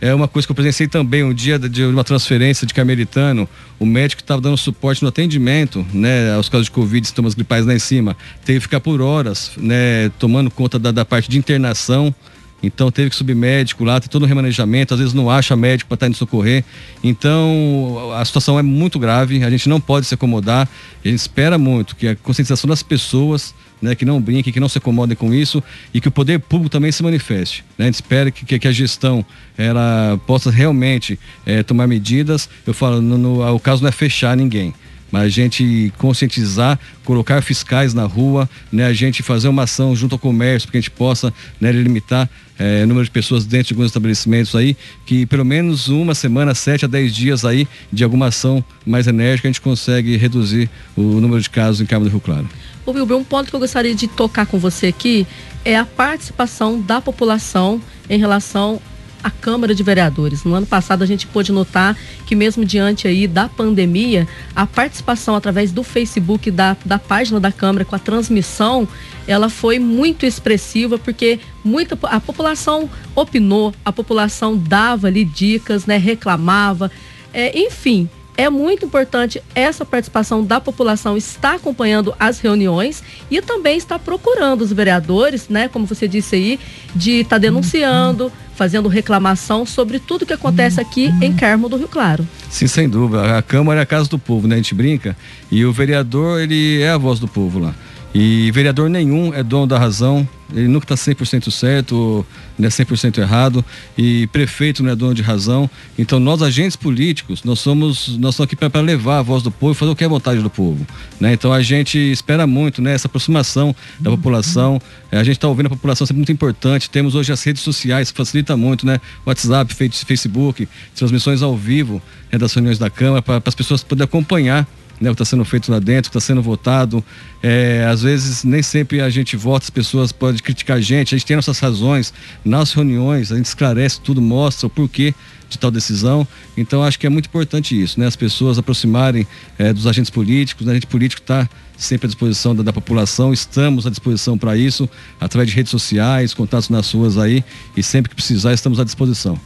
é 0.00 0.14
uma 0.14 0.26
coisa 0.26 0.48
que 0.48 0.52
eu 0.52 0.54
presenciei 0.54 0.88
também, 0.88 1.22
um 1.22 1.34
dia 1.34 1.58
de 1.58 1.84
uma 1.84 2.02
transferência 2.02 2.66
de 2.66 2.72
Cameritano, 2.72 3.46
o 3.78 3.84
médico 3.84 4.22
estava 4.22 4.40
dando 4.40 4.56
suporte 4.56 5.02
no 5.02 5.08
atendimento, 5.08 5.86
né, 5.92 6.32
aos 6.34 6.48
casos 6.48 6.66
de 6.66 6.70
Covid, 6.70 7.06
sintomas 7.06 7.34
gripais 7.34 7.66
lá 7.66 7.74
em 7.74 7.78
cima, 7.78 8.16
teve 8.44 8.60
que 8.60 8.62
ficar 8.62 8.80
por 8.80 9.02
horas, 9.02 9.52
né, 9.58 10.10
tomando 10.18 10.50
conta 10.50 10.78
da, 10.78 10.90
da 10.90 11.04
parte 11.04 11.28
de 11.28 11.36
internação, 11.36 12.14
então 12.62 12.90
teve 12.90 13.10
que 13.10 13.16
subir 13.16 13.34
médico 13.34 13.84
lá, 13.84 14.00
tem 14.00 14.08
todo 14.08 14.24
um 14.24 14.26
remanejamento, 14.26 14.94
às 14.94 15.00
vezes 15.00 15.14
não 15.14 15.30
acha 15.30 15.56
médico 15.56 15.88
para 15.88 15.94
estar 15.94 16.06
indo 16.08 16.16
socorrer. 16.16 16.64
Então 17.02 18.12
a 18.16 18.24
situação 18.24 18.58
é 18.58 18.62
muito 18.62 18.98
grave, 18.98 19.42
a 19.42 19.50
gente 19.50 19.68
não 19.68 19.80
pode 19.80 20.06
se 20.06 20.14
acomodar, 20.14 20.68
a 21.04 21.08
gente 21.08 21.18
espera 21.18 21.58
muito 21.58 21.96
que 21.96 22.08
a 22.08 22.16
conscientização 22.16 22.68
das 22.68 22.82
pessoas, 22.82 23.54
né, 23.80 23.94
que 23.94 24.04
não 24.04 24.20
brinquem, 24.20 24.52
que 24.52 24.60
não 24.60 24.68
se 24.68 24.78
acomodem 24.78 25.16
com 25.16 25.32
isso 25.32 25.62
e 25.94 26.00
que 26.00 26.08
o 26.08 26.10
poder 26.10 26.38
público 26.38 26.70
também 26.70 26.92
se 26.92 27.02
manifeste. 27.02 27.64
Né? 27.78 27.84
A 27.84 27.88
gente 27.88 27.94
espera 27.94 28.30
que, 28.30 28.58
que, 28.58 28.68
a 28.68 28.72
gestão 28.72 29.24
ela 29.56 30.20
possa 30.26 30.50
realmente 30.50 31.18
é, 31.46 31.62
tomar 31.62 31.86
medidas. 31.86 32.48
Eu 32.66 32.74
falo, 32.74 33.00
no, 33.00 33.16
no, 33.16 33.54
o 33.54 33.58
caso 33.58 33.82
não 33.82 33.88
é 33.88 33.92
fechar 33.92 34.36
ninguém 34.36 34.74
a 35.12 35.28
gente 35.28 35.92
conscientizar, 35.98 36.78
colocar 37.04 37.42
fiscais 37.42 37.92
na 37.94 38.04
rua, 38.04 38.48
né, 38.70 38.86
a 38.86 38.92
gente 38.92 39.22
fazer 39.22 39.48
uma 39.48 39.64
ação 39.64 39.94
junto 39.96 40.14
ao 40.14 40.18
comércio, 40.18 40.66
para 40.68 40.72
que 40.72 40.78
a 40.78 40.80
gente 40.80 40.90
possa 40.90 41.32
né, 41.60 41.72
limitar 41.72 42.28
é, 42.58 42.84
número 42.84 43.04
de 43.04 43.10
pessoas 43.10 43.46
dentro 43.46 43.68
de 43.68 43.74
alguns 43.74 43.86
estabelecimentos 43.86 44.54
aí, 44.54 44.76
que 45.06 45.24
pelo 45.24 45.44
menos 45.44 45.88
uma 45.88 46.14
semana, 46.14 46.54
sete 46.54 46.84
a 46.84 46.88
dez 46.88 47.14
dias 47.14 47.44
aí 47.44 47.66
de 47.90 48.04
alguma 48.04 48.26
ação 48.26 48.62
mais 48.84 49.06
enérgica, 49.06 49.48
a 49.48 49.50
gente 49.50 49.62
consegue 49.62 50.16
reduzir 50.16 50.68
o 50.94 51.02
número 51.02 51.40
de 51.40 51.48
casos 51.48 51.80
em 51.80 51.86
Cabo 51.86 52.04
do 52.04 52.10
Rio 52.10 52.20
Claro. 52.20 52.48
Ô 52.84 52.92
Wilber, 52.92 53.16
um 53.16 53.24
ponto 53.24 53.48
que 53.48 53.56
eu 53.56 53.60
gostaria 53.60 53.94
de 53.94 54.06
tocar 54.08 54.46
com 54.46 54.58
você 54.58 54.88
aqui 54.88 55.26
é 55.64 55.76
a 55.76 55.86
participação 55.86 56.80
da 56.80 57.00
população 57.00 57.80
em 58.08 58.18
relação 58.18 58.80
a 59.22 59.30
Câmara 59.30 59.74
de 59.74 59.82
Vereadores. 59.82 60.44
No 60.44 60.54
ano 60.54 60.66
passado 60.66 61.02
a 61.02 61.06
gente 61.06 61.26
pôde 61.26 61.52
notar 61.52 61.96
que 62.26 62.34
mesmo 62.34 62.64
diante 62.64 63.06
aí 63.06 63.26
da 63.26 63.48
pandemia, 63.48 64.26
a 64.54 64.66
participação 64.66 65.34
através 65.34 65.72
do 65.72 65.82
Facebook 65.82 66.50
da, 66.50 66.76
da 66.84 66.98
página 66.98 67.40
da 67.40 67.52
Câmara 67.52 67.84
com 67.84 67.94
a 67.94 67.98
transmissão, 67.98 68.88
ela 69.26 69.48
foi 69.48 69.78
muito 69.78 70.26
expressiva 70.26 70.98
porque 70.98 71.40
muita 71.64 71.98
a 72.02 72.20
população 72.20 72.88
opinou, 73.14 73.74
a 73.84 73.92
população 73.92 74.56
dava 74.56 75.06
ali 75.06 75.24
dicas, 75.24 75.86
né, 75.86 75.96
reclamava, 75.96 76.90
é, 77.32 77.56
enfim, 77.58 78.08
é 78.36 78.48
muito 78.48 78.86
importante 78.86 79.42
essa 79.54 79.84
participação 79.84 80.42
da 80.42 80.58
população 80.60 81.14
estar 81.14 81.56
acompanhando 81.56 82.14
as 82.18 82.40
reuniões 82.40 83.02
e 83.30 83.42
também 83.42 83.76
estar 83.76 83.98
procurando 83.98 84.62
os 84.62 84.72
vereadores, 84.72 85.48
né, 85.50 85.68
como 85.68 85.84
você 85.86 86.08
disse 86.08 86.36
aí, 86.36 86.60
de 86.94 87.20
estar 87.20 87.36
tá 87.36 87.38
denunciando, 87.38 88.32
fazendo 88.60 88.90
reclamação 88.90 89.64
sobre 89.64 89.98
tudo 89.98 90.26
que 90.26 90.34
acontece 90.34 90.78
aqui 90.78 91.10
em 91.22 91.32
Carmo 91.32 91.66
do 91.66 91.78
Rio 91.78 91.88
Claro. 91.88 92.28
Sim, 92.50 92.66
sem 92.66 92.90
dúvida. 92.90 93.38
A 93.38 93.40
Câmara 93.40 93.80
é 93.80 93.82
a 93.82 93.86
casa 93.86 94.06
do 94.06 94.18
povo, 94.18 94.46
né? 94.46 94.56
A 94.56 94.58
gente 94.58 94.74
brinca. 94.74 95.16
E 95.50 95.64
o 95.64 95.72
vereador, 95.72 96.38
ele 96.42 96.82
é 96.82 96.90
a 96.90 96.98
voz 96.98 97.18
do 97.18 97.26
povo 97.26 97.58
lá. 97.58 97.74
E 98.12 98.50
vereador 98.50 98.90
nenhum 98.90 99.32
é 99.32 99.42
dono 99.42 99.68
da 99.68 99.78
razão, 99.78 100.28
ele 100.52 100.66
nunca 100.66 100.92
está 100.92 101.12
100% 101.12 101.50
certo, 101.50 102.26
não 102.58 102.66
é 102.66 102.70
100% 102.70 103.18
errado, 103.18 103.64
e 103.96 104.26
prefeito 104.28 104.82
não 104.82 104.90
é 104.90 104.96
dono 104.96 105.14
de 105.14 105.22
razão. 105.22 105.70
Então, 105.98 106.18
nós, 106.18 106.42
agentes 106.42 106.76
políticos, 106.76 107.44
nós 107.44 107.60
somos, 107.60 108.08
nós 108.18 108.34
estamos 108.34 108.40
aqui 108.40 108.56
para 108.56 108.80
levar 108.80 109.18
a 109.18 109.22
voz 109.22 109.42
do 109.42 109.50
povo 109.50 109.72
e 109.72 109.74
fazer 109.76 109.92
o 109.92 109.96
que 109.96 110.02
é 110.02 110.06
a 110.06 110.10
vontade 110.10 110.42
do 110.42 110.50
povo. 110.50 110.84
Né? 111.20 111.32
Então, 111.32 111.52
a 111.52 111.62
gente 111.62 111.98
espera 111.98 112.46
muito 112.46 112.82
né, 112.82 112.94
essa 112.94 113.06
aproximação 113.06 113.74
da 114.00 114.10
população. 114.10 114.80
É, 115.12 115.18
a 115.18 115.24
gente 115.24 115.36
está 115.36 115.46
ouvindo 115.46 115.66
a 115.66 115.70
população, 115.70 116.04
sempre 116.04 116.18
muito 116.18 116.32
importante. 116.32 116.90
Temos 116.90 117.14
hoje 117.14 117.32
as 117.32 117.42
redes 117.44 117.62
sociais, 117.62 118.10
que 118.10 118.16
facilita 118.16 118.56
muito, 118.56 118.84
né? 118.84 119.00
WhatsApp, 119.24 119.72
Facebook, 119.74 120.68
transmissões 120.94 121.42
ao 121.42 121.56
vivo 121.56 122.02
né, 122.30 122.38
das 122.38 122.52
reuniões 122.52 122.78
da 122.78 122.90
Câmara, 122.90 123.22
para 123.22 123.42
as 123.44 123.54
pessoas 123.54 123.82
poderem 123.84 124.04
acompanhar 124.04 124.66
né, 125.00 125.10
o 125.10 125.14
que 125.14 125.22
está 125.22 125.24
sendo 125.24 125.44
feito 125.44 125.70
lá 125.72 125.78
dentro, 125.78 126.08
o 126.08 126.12
que 126.12 126.18
está 126.18 126.20
sendo 126.20 126.42
votado. 126.42 127.02
É, 127.42 127.86
às 127.90 128.02
vezes, 128.02 128.44
nem 128.44 128.62
sempre 128.62 129.00
a 129.00 129.08
gente 129.08 129.36
vota, 129.36 129.64
as 129.64 129.70
pessoas 129.70 130.12
podem 130.12 130.40
criticar 130.40 130.76
a 130.76 130.80
gente, 130.80 131.14
a 131.14 131.18
gente 131.18 131.26
tem 131.26 131.36
nossas 131.36 131.58
razões. 131.58 132.12
Nas 132.44 132.72
reuniões, 132.72 133.32
a 133.32 133.36
gente 133.36 133.46
esclarece 133.46 134.00
tudo, 134.00 134.20
mostra 134.20 134.66
o 134.66 134.70
porquê 134.70 135.14
de 135.48 135.58
tal 135.58 135.70
decisão. 135.70 136.26
Então, 136.56 136.82
acho 136.82 136.98
que 136.98 137.06
é 137.06 137.10
muito 137.10 137.26
importante 137.26 137.80
isso, 137.80 137.98
né? 137.98 138.06
As 138.06 138.14
pessoas 138.14 138.58
aproximarem 138.58 139.26
é, 139.58 139.72
dos 139.72 139.86
agentes 139.86 140.10
políticos, 140.10 140.64
né? 140.66 140.72
a 140.72 140.74
gente 140.74 140.86
político 140.86 141.20
está 141.20 141.48
sempre 141.76 142.06
à 142.06 142.08
disposição 142.08 142.54
da, 142.54 142.62
da, 142.62 142.72
população, 142.72 143.32
estamos 143.32 143.86
à 143.86 143.90
disposição 143.90 144.36
para 144.36 144.56
isso, 144.56 144.88
através 145.18 145.48
de 145.50 145.56
redes 145.56 145.70
sociais, 145.70 146.34
contatos 146.34 146.68
nas 146.68 146.92
ruas 146.92 147.16
aí, 147.16 147.42
e 147.76 147.82
sempre 147.82 148.10
que 148.10 148.14
precisar, 148.14 148.52
estamos 148.52 148.78
à 148.78 148.84
disposição. 148.84 149.40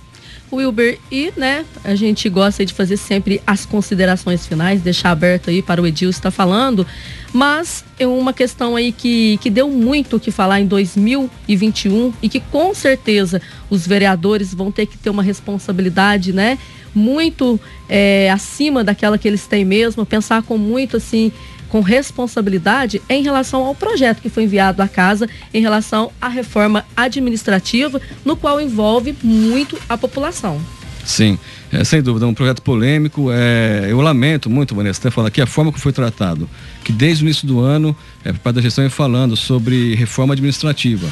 Wilber, 0.52 0.98
e 1.10 1.32
né, 1.36 1.64
a 1.82 1.94
gente 1.94 2.28
gosta 2.28 2.64
de 2.64 2.72
fazer 2.72 2.96
sempre 2.96 3.42
as 3.46 3.66
considerações 3.66 4.46
finais, 4.46 4.80
deixar 4.80 5.10
aberto 5.10 5.50
aí 5.50 5.62
para 5.62 5.82
o 5.82 5.86
Edil 5.86 6.10
estar 6.10 6.30
falando, 6.30 6.86
mas 7.32 7.84
é 7.98 8.06
uma 8.06 8.32
questão 8.32 8.76
aí 8.76 8.92
que, 8.92 9.38
que 9.38 9.50
deu 9.50 9.68
muito 9.68 10.16
o 10.16 10.20
que 10.20 10.30
falar 10.30 10.60
em 10.60 10.66
2021 10.66 12.12
e 12.22 12.28
que 12.28 12.40
com 12.40 12.74
certeza 12.74 13.42
os 13.68 13.86
vereadores 13.86 14.54
vão 14.54 14.70
ter 14.70 14.86
que 14.86 14.96
ter 14.96 15.10
uma 15.10 15.22
responsabilidade, 15.22 16.32
né, 16.32 16.58
muito 16.94 17.58
é, 17.88 18.30
acima 18.30 18.84
daquela 18.84 19.18
que 19.18 19.26
eles 19.26 19.46
têm 19.46 19.64
mesmo, 19.64 20.06
pensar 20.06 20.42
com 20.42 20.56
muito 20.56 20.96
assim 20.96 21.32
com 21.74 21.80
responsabilidade 21.80 23.02
em 23.08 23.20
relação 23.20 23.64
ao 23.64 23.74
projeto 23.74 24.22
que 24.22 24.28
foi 24.28 24.44
enviado 24.44 24.80
à 24.80 24.86
casa 24.86 25.28
em 25.52 25.60
relação 25.60 26.12
à 26.20 26.28
reforma 26.28 26.86
administrativa, 26.96 28.00
no 28.24 28.36
qual 28.36 28.60
envolve 28.60 29.16
muito 29.24 29.76
a 29.88 29.98
população. 29.98 30.60
Sim, 31.04 31.36
é, 31.72 31.82
sem 31.82 32.00
dúvida, 32.00 32.26
é 32.26 32.28
um 32.28 32.32
projeto 32.32 32.62
polêmico. 32.62 33.28
É, 33.32 33.88
eu 33.88 34.00
lamento 34.00 34.48
muito, 34.48 34.72
Vanessa, 34.72 35.00
até 35.00 35.10
falar 35.10 35.26
aqui 35.26 35.40
a 35.40 35.46
forma 35.46 35.72
que 35.72 35.80
foi 35.80 35.92
tratado, 35.92 36.48
que 36.84 36.92
desde 36.92 37.24
o 37.24 37.26
início 37.26 37.44
do 37.44 37.58
ano, 37.58 37.96
é, 38.24 38.32
parte 38.32 38.54
da 38.54 38.62
gestão, 38.62 38.88
falando 38.88 39.36
sobre 39.36 39.96
reforma 39.96 40.32
administrativa, 40.32 41.08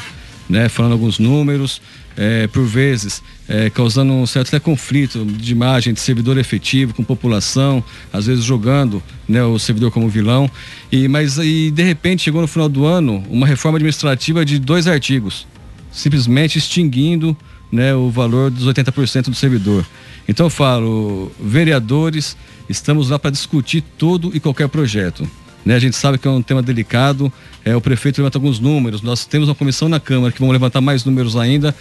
né, 0.49 0.69
falando 0.69 0.93
alguns 0.93 1.19
números, 1.19 1.81
é, 2.15 2.47
por 2.47 2.63
vezes 2.65 3.23
é, 3.47 3.69
causando 3.69 4.13
um 4.13 4.25
certo 4.25 4.59
conflito 4.61 5.25
de 5.25 5.51
imagem 5.51 5.93
de 5.93 5.99
servidor 5.99 6.37
efetivo 6.37 6.93
com 6.93 7.03
população, 7.03 7.83
às 8.11 8.25
vezes 8.25 8.43
jogando 8.43 9.01
né, 9.27 9.43
o 9.43 9.59
servidor 9.59 9.91
como 9.91 10.07
vilão. 10.07 10.49
E, 10.91 11.07
mas 11.07 11.39
aí, 11.39 11.71
de 11.71 11.83
repente, 11.83 12.23
chegou 12.23 12.41
no 12.41 12.47
final 12.47 12.69
do 12.69 12.85
ano 12.85 13.23
uma 13.29 13.45
reforma 13.45 13.77
administrativa 13.77 14.45
de 14.45 14.59
dois 14.59 14.87
artigos, 14.87 15.45
simplesmente 15.91 16.57
extinguindo 16.57 17.35
né, 17.71 17.93
o 17.93 18.09
valor 18.09 18.49
dos 18.51 18.65
80% 18.65 19.29
do 19.29 19.35
servidor. 19.35 19.85
Então 20.27 20.45
eu 20.45 20.49
falo, 20.49 21.31
vereadores, 21.39 22.37
estamos 22.69 23.09
lá 23.09 23.19
para 23.19 23.31
discutir 23.31 23.83
todo 23.97 24.31
e 24.33 24.39
qualquer 24.39 24.69
projeto. 24.69 25.27
Né, 25.65 25.75
a 25.75 25.79
gente 25.79 25.95
sabe 25.95 26.17
que 26.17 26.27
é 26.27 26.31
um 26.31 26.41
tema 26.41 26.61
delicado, 26.61 27.31
é, 27.63 27.75
o 27.75 27.79
prefeito 27.79 28.17
levanta 28.17 28.37
alguns 28.37 28.59
números, 28.59 29.01
nós 29.01 29.25
temos 29.25 29.47
uma 29.47 29.55
comissão 29.55 29.87
na 29.87 29.99
Câmara 29.99 30.31
que 30.31 30.39
vão 30.39 30.51
levantar 30.51 30.81
mais 30.81 31.05
números 31.05 31.37
ainda, 31.37 31.73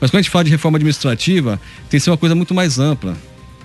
mas 0.00 0.10
quando 0.10 0.20
a 0.20 0.22
gente 0.22 0.30
fala 0.30 0.44
de 0.44 0.50
reforma 0.50 0.76
administrativa, 0.76 1.60
tem 1.88 1.98
que 1.98 2.00
ser 2.00 2.10
uma 2.10 2.16
coisa 2.16 2.34
muito 2.34 2.52
mais 2.52 2.78
ampla. 2.78 3.16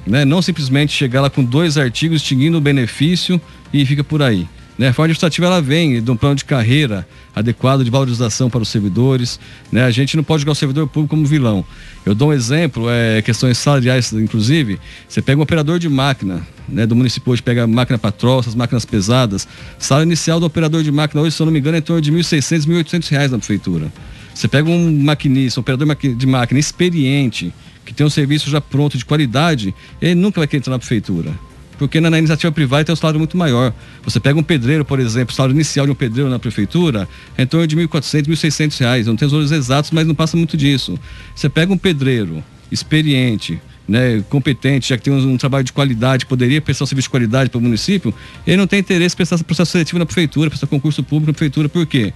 Né? 0.05 0.25
Não 0.25 0.41
simplesmente 0.41 0.93
chegar 0.93 1.21
lá 1.21 1.29
com 1.29 1.43
dois 1.43 1.77
artigos 1.77 2.21
extinguindo 2.21 2.57
o 2.57 2.61
benefício 2.61 3.41
e 3.71 3.85
fica 3.85 4.03
por 4.03 4.21
aí. 4.21 4.47
Né? 4.77 4.87
A 4.87 4.89
reforma 4.89 5.05
administrativa 5.05 5.45
ela 5.45 5.61
vem 5.61 6.01
de 6.01 6.09
um 6.09 6.15
plano 6.15 6.35
de 6.35 6.45
carreira 6.45 7.07
adequado 7.35 7.83
de 7.83 7.89
valorização 7.89 8.49
para 8.49 8.61
os 8.61 8.69
servidores. 8.69 9.39
Né? 9.71 9.83
A 9.83 9.91
gente 9.91 10.15
não 10.17 10.23
pode 10.23 10.41
jogar 10.41 10.53
o 10.53 10.55
servidor 10.55 10.87
público 10.87 11.15
como 11.15 11.25
vilão. 11.25 11.65
Eu 12.05 12.15
dou 12.15 12.29
um 12.29 12.33
exemplo, 12.33 12.89
é, 12.89 13.21
questões 13.21 13.57
salariais, 13.57 14.11
inclusive. 14.13 14.79
Você 15.07 15.21
pega 15.21 15.39
um 15.39 15.43
operador 15.43 15.79
de 15.79 15.87
máquina, 15.87 16.45
né, 16.67 16.85
do 16.85 16.95
município 16.95 17.31
hoje, 17.31 17.41
pega 17.41 17.65
máquina 17.67 17.97
para 17.97 18.11
troças, 18.11 18.55
máquinas 18.55 18.85
pesadas. 18.85 19.47
Salário 19.77 20.07
inicial 20.07 20.39
do 20.39 20.45
operador 20.45 20.83
de 20.83 20.91
máquina 20.91 21.21
hoje, 21.21 21.35
se 21.35 21.41
eu 21.41 21.45
não 21.45 21.53
me 21.53 21.59
engano, 21.59 21.77
é 21.77 21.79
em 21.79 21.83
torno 21.83 22.01
de 22.01 22.11
R$ 22.11 22.17
1.600, 22.17 22.67
1.800 22.67 23.09
reais 23.09 23.31
na 23.31 23.37
prefeitura. 23.37 23.91
Você 24.33 24.47
pega 24.47 24.69
um 24.69 25.03
maquinista, 25.03 25.59
um 25.59 25.61
operador 25.61 25.95
de 25.95 26.25
máquina 26.27 26.59
experiente, 26.59 27.53
que 27.85 27.93
tem 27.93 28.05
um 28.05 28.09
serviço 28.09 28.49
já 28.49 28.59
pronto, 28.59 28.97
de 28.97 29.05
qualidade, 29.05 29.73
ele 30.01 30.15
nunca 30.15 30.39
vai 30.39 30.47
querer 30.47 30.59
entrar 30.59 30.71
na 30.71 30.79
prefeitura. 30.79 31.31
Porque 31.77 31.99
na, 31.99 32.17
iniciativa 32.17 32.51
privada 32.51 32.83
tem 32.85 32.93
um 32.93 32.95
salário 32.95 33.19
muito 33.19 33.37
maior. 33.37 33.73
Você 34.03 34.19
pega 34.19 34.39
um 34.39 34.43
pedreiro, 34.43 34.85
por 34.85 34.99
exemplo, 34.99 35.33
o 35.33 35.35
salário 35.35 35.53
inicial 35.53 35.85
de 35.85 35.91
um 35.91 35.95
pedreiro 35.95 36.29
na 36.29 36.39
prefeitura 36.39 37.07
é 37.37 37.43
em 37.43 37.47
torno 37.47 37.65
de 37.67 37.75
R$ 37.75 37.87
1.400, 37.87 38.27
1.600 38.27 38.79
reais. 38.79 39.07
Eu 39.07 39.11
não 39.11 39.17
tenho 39.17 39.27
os 39.27 39.31
valores 39.31 39.51
exatos, 39.51 39.91
mas 39.91 40.07
não 40.07 40.15
passa 40.15 40.37
muito 40.37 40.55
disso. 40.55 40.97
Você 41.35 41.49
pega 41.49 41.73
um 41.73 41.77
pedreiro 41.77 42.43
experiente, 42.71 43.59
né, 43.87 44.23
competente, 44.29 44.89
já 44.89 44.97
que 44.97 45.03
tem 45.03 45.13
um, 45.13 45.33
um, 45.33 45.37
trabalho 45.37 45.63
de 45.63 45.73
qualidade, 45.73 46.25
poderia 46.25 46.61
prestar 46.61 46.85
um 46.85 46.87
serviço 46.87 47.07
de 47.07 47.11
qualidade 47.11 47.49
para 47.49 47.59
o 47.59 47.61
município, 47.61 48.13
ele 48.47 48.57
não 48.57 48.65
tem 48.65 48.79
interesse 48.79 49.13
em 49.13 49.17
prestar 49.17 49.43
processo 49.43 49.71
seletivo 49.71 49.99
na 49.99 50.05
prefeitura, 50.05 50.49
prestar 50.49 50.67
concurso 50.67 51.03
público 51.03 51.27
na 51.27 51.33
prefeitura. 51.33 51.67
Por 51.69 51.85
quê? 51.85 52.13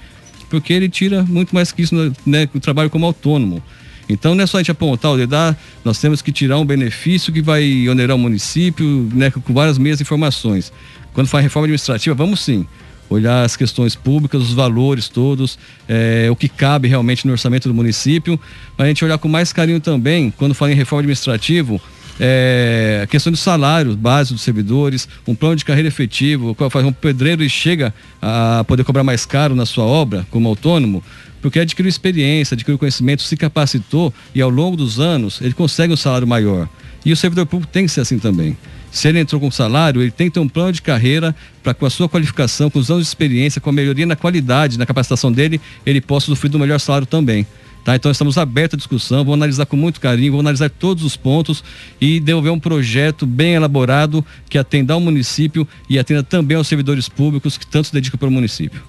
porque 0.50 0.74
ele 0.74 0.90
tira 0.90 1.24
muito 1.24 1.54
mais 1.54 1.72
que 1.72 1.82
isso, 1.82 1.96
né, 2.26 2.48
o 2.54 2.60
trabalho 2.60 2.90
como 2.90 3.06
autônomo. 3.06 3.62
Então 4.10 4.36
não 4.36 4.44
é 4.44 4.48
só 4.48 4.58
a 4.58 4.60
gente 4.62 4.72
apontar 4.72 5.12
o 5.12 5.18
dedo, 5.18 5.36
ah, 5.36 5.56
nós 5.84 6.00
temos 6.00 6.22
que 6.22 6.32
tirar 6.32 6.58
um 6.60 6.66
benefício 6.66 7.34
que 7.34 7.42
vai 7.42 7.88
onerar 7.90 8.16
o 8.16 8.20
município, 8.20 9.10
né, 9.14 9.30
com 9.30 9.54
várias 9.54 9.78
meias 9.78 10.00
informações. 10.00 10.72
Quando 11.14 11.28
faz 11.28 11.44
reforma 11.44 11.66
administrativa, 11.66 12.16
vamos 12.16 12.40
sim 12.40 12.66
olhar 13.10 13.44
as 13.44 13.56
questões 13.56 13.96
públicas, 13.96 14.42
os 14.42 14.54
valores 14.54 15.08
todos, 15.08 15.58
é, 15.88 16.28
o 16.30 16.36
que 16.36 16.50
cabe 16.50 16.88
realmente 16.88 17.26
no 17.26 17.32
orçamento 17.32 17.68
do 17.68 17.74
município, 17.74 18.40
mas 18.78 18.86
a 18.86 18.88
gente 18.90 19.04
olhar 19.04 19.18
com 19.18 19.28
mais 19.28 19.54
carinho 19.54 19.80
também, 19.80 20.32
quando 20.32 20.54
fala 20.54 20.72
em 20.72 20.76
reforma 20.76 21.02
administrativa, 21.02 21.80
é, 22.20 23.02
a 23.04 23.08
questão 23.08 23.32
do 23.32 23.38
salário 23.38 23.96
base 23.96 24.34
dos 24.34 24.42
servidores, 24.42 25.08
um 25.28 25.36
plano 25.36 25.56
de 25.56 25.64
carreira 25.64 25.88
efetivo, 25.88 26.56
qual 26.56 26.70
faz 26.70 26.86
um 26.86 26.92
pedreiro 26.92 27.44
e 27.44 27.50
chega 27.50 27.94
a 28.22 28.64
poder 28.68 28.84
cobrar 28.84 29.04
mais 29.04 29.26
caro 29.26 29.56
na 29.56 29.66
sua 29.66 29.86
obra 29.86 30.26
como 30.32 30.50
autônomo, 30.50 31.04
porque 31.42 31.60
adquiriu 31.60 31.90
experiência, 31.90 32.56
adquiriu 32.56 32.78
conhecimento, 32.78 33.22
se 33.24 33.38
capacitou 33.38 34.14
e 34.34 34.42
ao 34.42 34.50
longo 34.50 34.76
dos 34.76 35.00
anos 35.00 35.40
ele 35.42 35.54
consegue 35.54 35.94
um 35.94 35.98
salário 35.98 36.28
maior. 36.28 36.68
E 37.06 37.12
o 37.12 37.18
servidor 37.18 37.46
público 37.46 37.72
tem 37.72 37.86
que 37.86 37.92
ser 37.92 38.02
assim 38.02 38.20
também. 38.20 38.58
Se 38.92 39.08
ele 39.08 39.20
entrou 39.20 39.40
com 39.40 39.52
salário, 39.52 40.02
ele 40.02 40.12
tem 40.12 40.28
que 40.28 40.34
ter 40.34 40.40
um 40.40 40.48
plano 40.48 40.72
de 40.72 40.82
carreira 40.82 41.36
para 41.62 41.74
com 41.74 41.86
a 41.86 41.90
sua 41.90 42.10
qualificação, 42.10 42.70
com 42.70 42.80
os 42.80 42.90
anos 42.90 43.04
de 43.04 43.10
experiência, 43.10 43.62
com 43.62 43.70
a 43.70 43.74
melhoria 43.74 44.06
na 44.06 44.16
qualidade, 44.16 44.78
na 44.78 44.86
capacitação 44.86 45.32
dele, 45.32 45.62
ele 45.86 46.02
possa 46.02 46.28
sofrer 46.28 46.50
do 46.50 46.58
melhor 46.58 46.80
salário 46.80 47.06
também. 47.06 47.46
Tá? 47.88 47.96
Então 47.96 48.12
estamos 48.12 48.38
abertos 48.38 48.76
à 48.76 48.78
discussão, 48.78 49.20
vamos 49.20 49.36
analisar 49.36 49.66
com 49.66 49.78
muito 49.78 50.02
carinho, 50.02 50.34
vamos 50.34 50.46
analisar 50.46 50.70
todos 50.70 51.06
os 51.06 51.16
pontos 51.16 51.64
e 52.02 52.20
desenvolver 52.20 52.50
um 52.50 52.60
projeto 52.60 53.26
bem 53.26 53.54
elaborado 53.54 54.26
que 54.50 54.58
atenda 54.58 54.94
ao 54.94 55.00
município 55.00 55.66
e 55.90 55.98
atenda 55.98 56.22
também 56.22 56.58
aos 56.58 56.68
servidores 56.68 57.08
públicos 57.08 57.58
que 57.58 57.66
tanto 57.66 57.88
se 57.88 57.94
dedicam 57.94 58.18
para 58.18 58.28
o 58.28 58.32
município. 58.32 58.82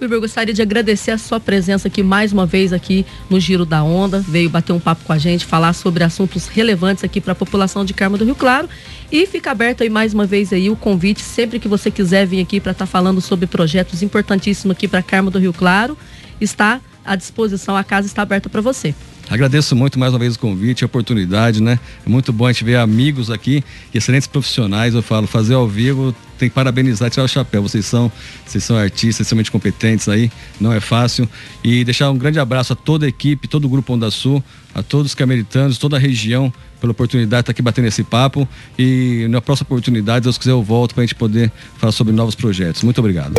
Wilber, 0.00 0.20
gostaria 0.20 0.52
de 0.52 0.60
agradecer 0.60 1.12
a 1.12 1.18
sua 1.18 1.38
presença 1.38 1.86
aqui 1.86 2.02
mais 2.02 2.32
uma 2.32 2.44
vez 2.44 2.72
aqui 2.72 3.06
no 3.30 3.38
Giro 3.38 3.64
da 3.64 3.82
Onda, 3.82 4.20
veio 4.20 4.50
bater 4.50 4.72
um 4.72 4.80
papo 4.80 5.04
com 5.04 5.12
a 5.12 5.18
gente, 5.18 5.46
falar 5.46 5.72
sobre 5.72 6.02
assuntos 6.02 6.48
relevantes 6.48 7.04
aqui 7.04 7.20
para 7.20 7.32
a 7.32 7.34
população 7.34 7.84
de 7.84 7.94
Carmo 7.94 8.18
do 8.18 8.24
Rio 8.24 8.34
Claro 8.34 8.68
e 9.10 9.24
fica 9.26 9.52
aberto 9.52 9.82
aí 9.82 9.88
mais 9.88 10.12
uma 10.12 10.26
vez 10.26 10.52
aí 10.52 10.68
o 10.68 10.74
convite, 10.74 11.22
sempre 11.22 11.60
que 11.60 11.68
você 11.68 11.90
quiser 11.90 12.26
vir 12.26 12.40
aqui 12.40 12.58
para 12.60 12.72
estar 12.72 12.86
tá 12.86 12.90
falando 12.90 13.20
sobre 13.20 13.46
projetos 13.46 14.02
importantíssimos 14.02 14.76
aqui 14.76 14.88
para 14.88 15.00
Carmo 15.00 15.30
do 15.30 15.38
Rio 15.38 15.52
Claro, 15.52 15.96
está 16.40 16.80
à 17.04 17.14
disposição, 17.14 17.76
a 17.76 17.84
casa 17.84 18.06
está 18.06 18.22
aberta 18.22 18.48
para 18.48 18.60
você. 18.60 18.94
Agradeço 19.30 19.74
muito 19.74 19.98
mais 19.98 20.12
uma 20.12 20.18
vez 20.18 20.34
o 20.34 20.38
convite, 20.38 20.84
a 20.84 20.86
oportunidade, 20.86 21.62
né? 21.62 21.78
É 22.04 22.08
muito 22.08 22.32
bom 22.32 22.46
a 22.46 22.52
gente 22.52 22.64
ver 22.64 22.76
amigos 22.76 23.30
aqui, 23.30 23.64
excelentes 23.92 24.28
profissionais. 24.28 24.94
Eu 24.94 25.02
falo, 25.02 25.26
fazer 25.26 25.54
ao 25.54 25.66
vivo 25.66 26.14
tem 26.38 26.48
que 26.48 26.54
parabenizar, 26.54 27.10
tirar 27.10 27.24
o 27.24 27.28
chapéu. 27.28 27.62
Vocês 27.62 27.86
são, 27.86 28.10
vocês 28.46 28.62
são 28.62 28.76
artistas 28.76 29.20
extremamente 29.20 29.50
competentes 29.50 30.08
aí, 30.08 30.30
não 30.60 30.72
é 30.72 30.80
fácil. 30.80 31.28
E 31.62 31.84
deixar 31.84 32.10
um 32.10 32.18
grande 32.18 32.38
abraço 32.38 32.72
a 32.72 32.76
toda 32.76 33.06
a 33.06 33.08
equipe, 33.08 33.48
todo 33.48 33.64
o 33.64 33.68
Grupo 33.68 33.92
Onda 33.92 34.10
Sul, 34.10 34.42
a 34.74 34.82
todos 34.82 35.12
os 35.12 35.14
cameritanos, 35.14 35.78
toda 35.78 35.96
a 35.96 35.98
região, 35.98 36.52
pela 36.80 36.92
oportunidade 36.92 37.40
de 37.40 37.42
estar 37.42 37.52
aqui 37.52 37.62
batendo 37.62 37.88
esse 37.88 38.02
papo. 38.02 38.48
E 38.78 39.26
na 39.30 39.40
próxima 39.40 39.66
oportunidade, 39.66 40.24
Deus 40.24 40.36
quiser, 40.36 40.52
eu 40.52 40.62
volto 40.62 40.94
para 40.94 41.02
a 41.02 41.06
gente 41.06 41.14
poder 41.14 41.50
falar 41.78 41.92
sobre 41.92 42.12
novos 42.12 42.34
projetos. 42.34 42.82
Muito 42.82 42.98
obrigado. 42.98 43.34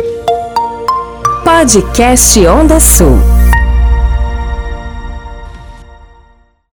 Podcast 1.44 2.44
Onda 2.46 2.80
Sul. 2.80 3.16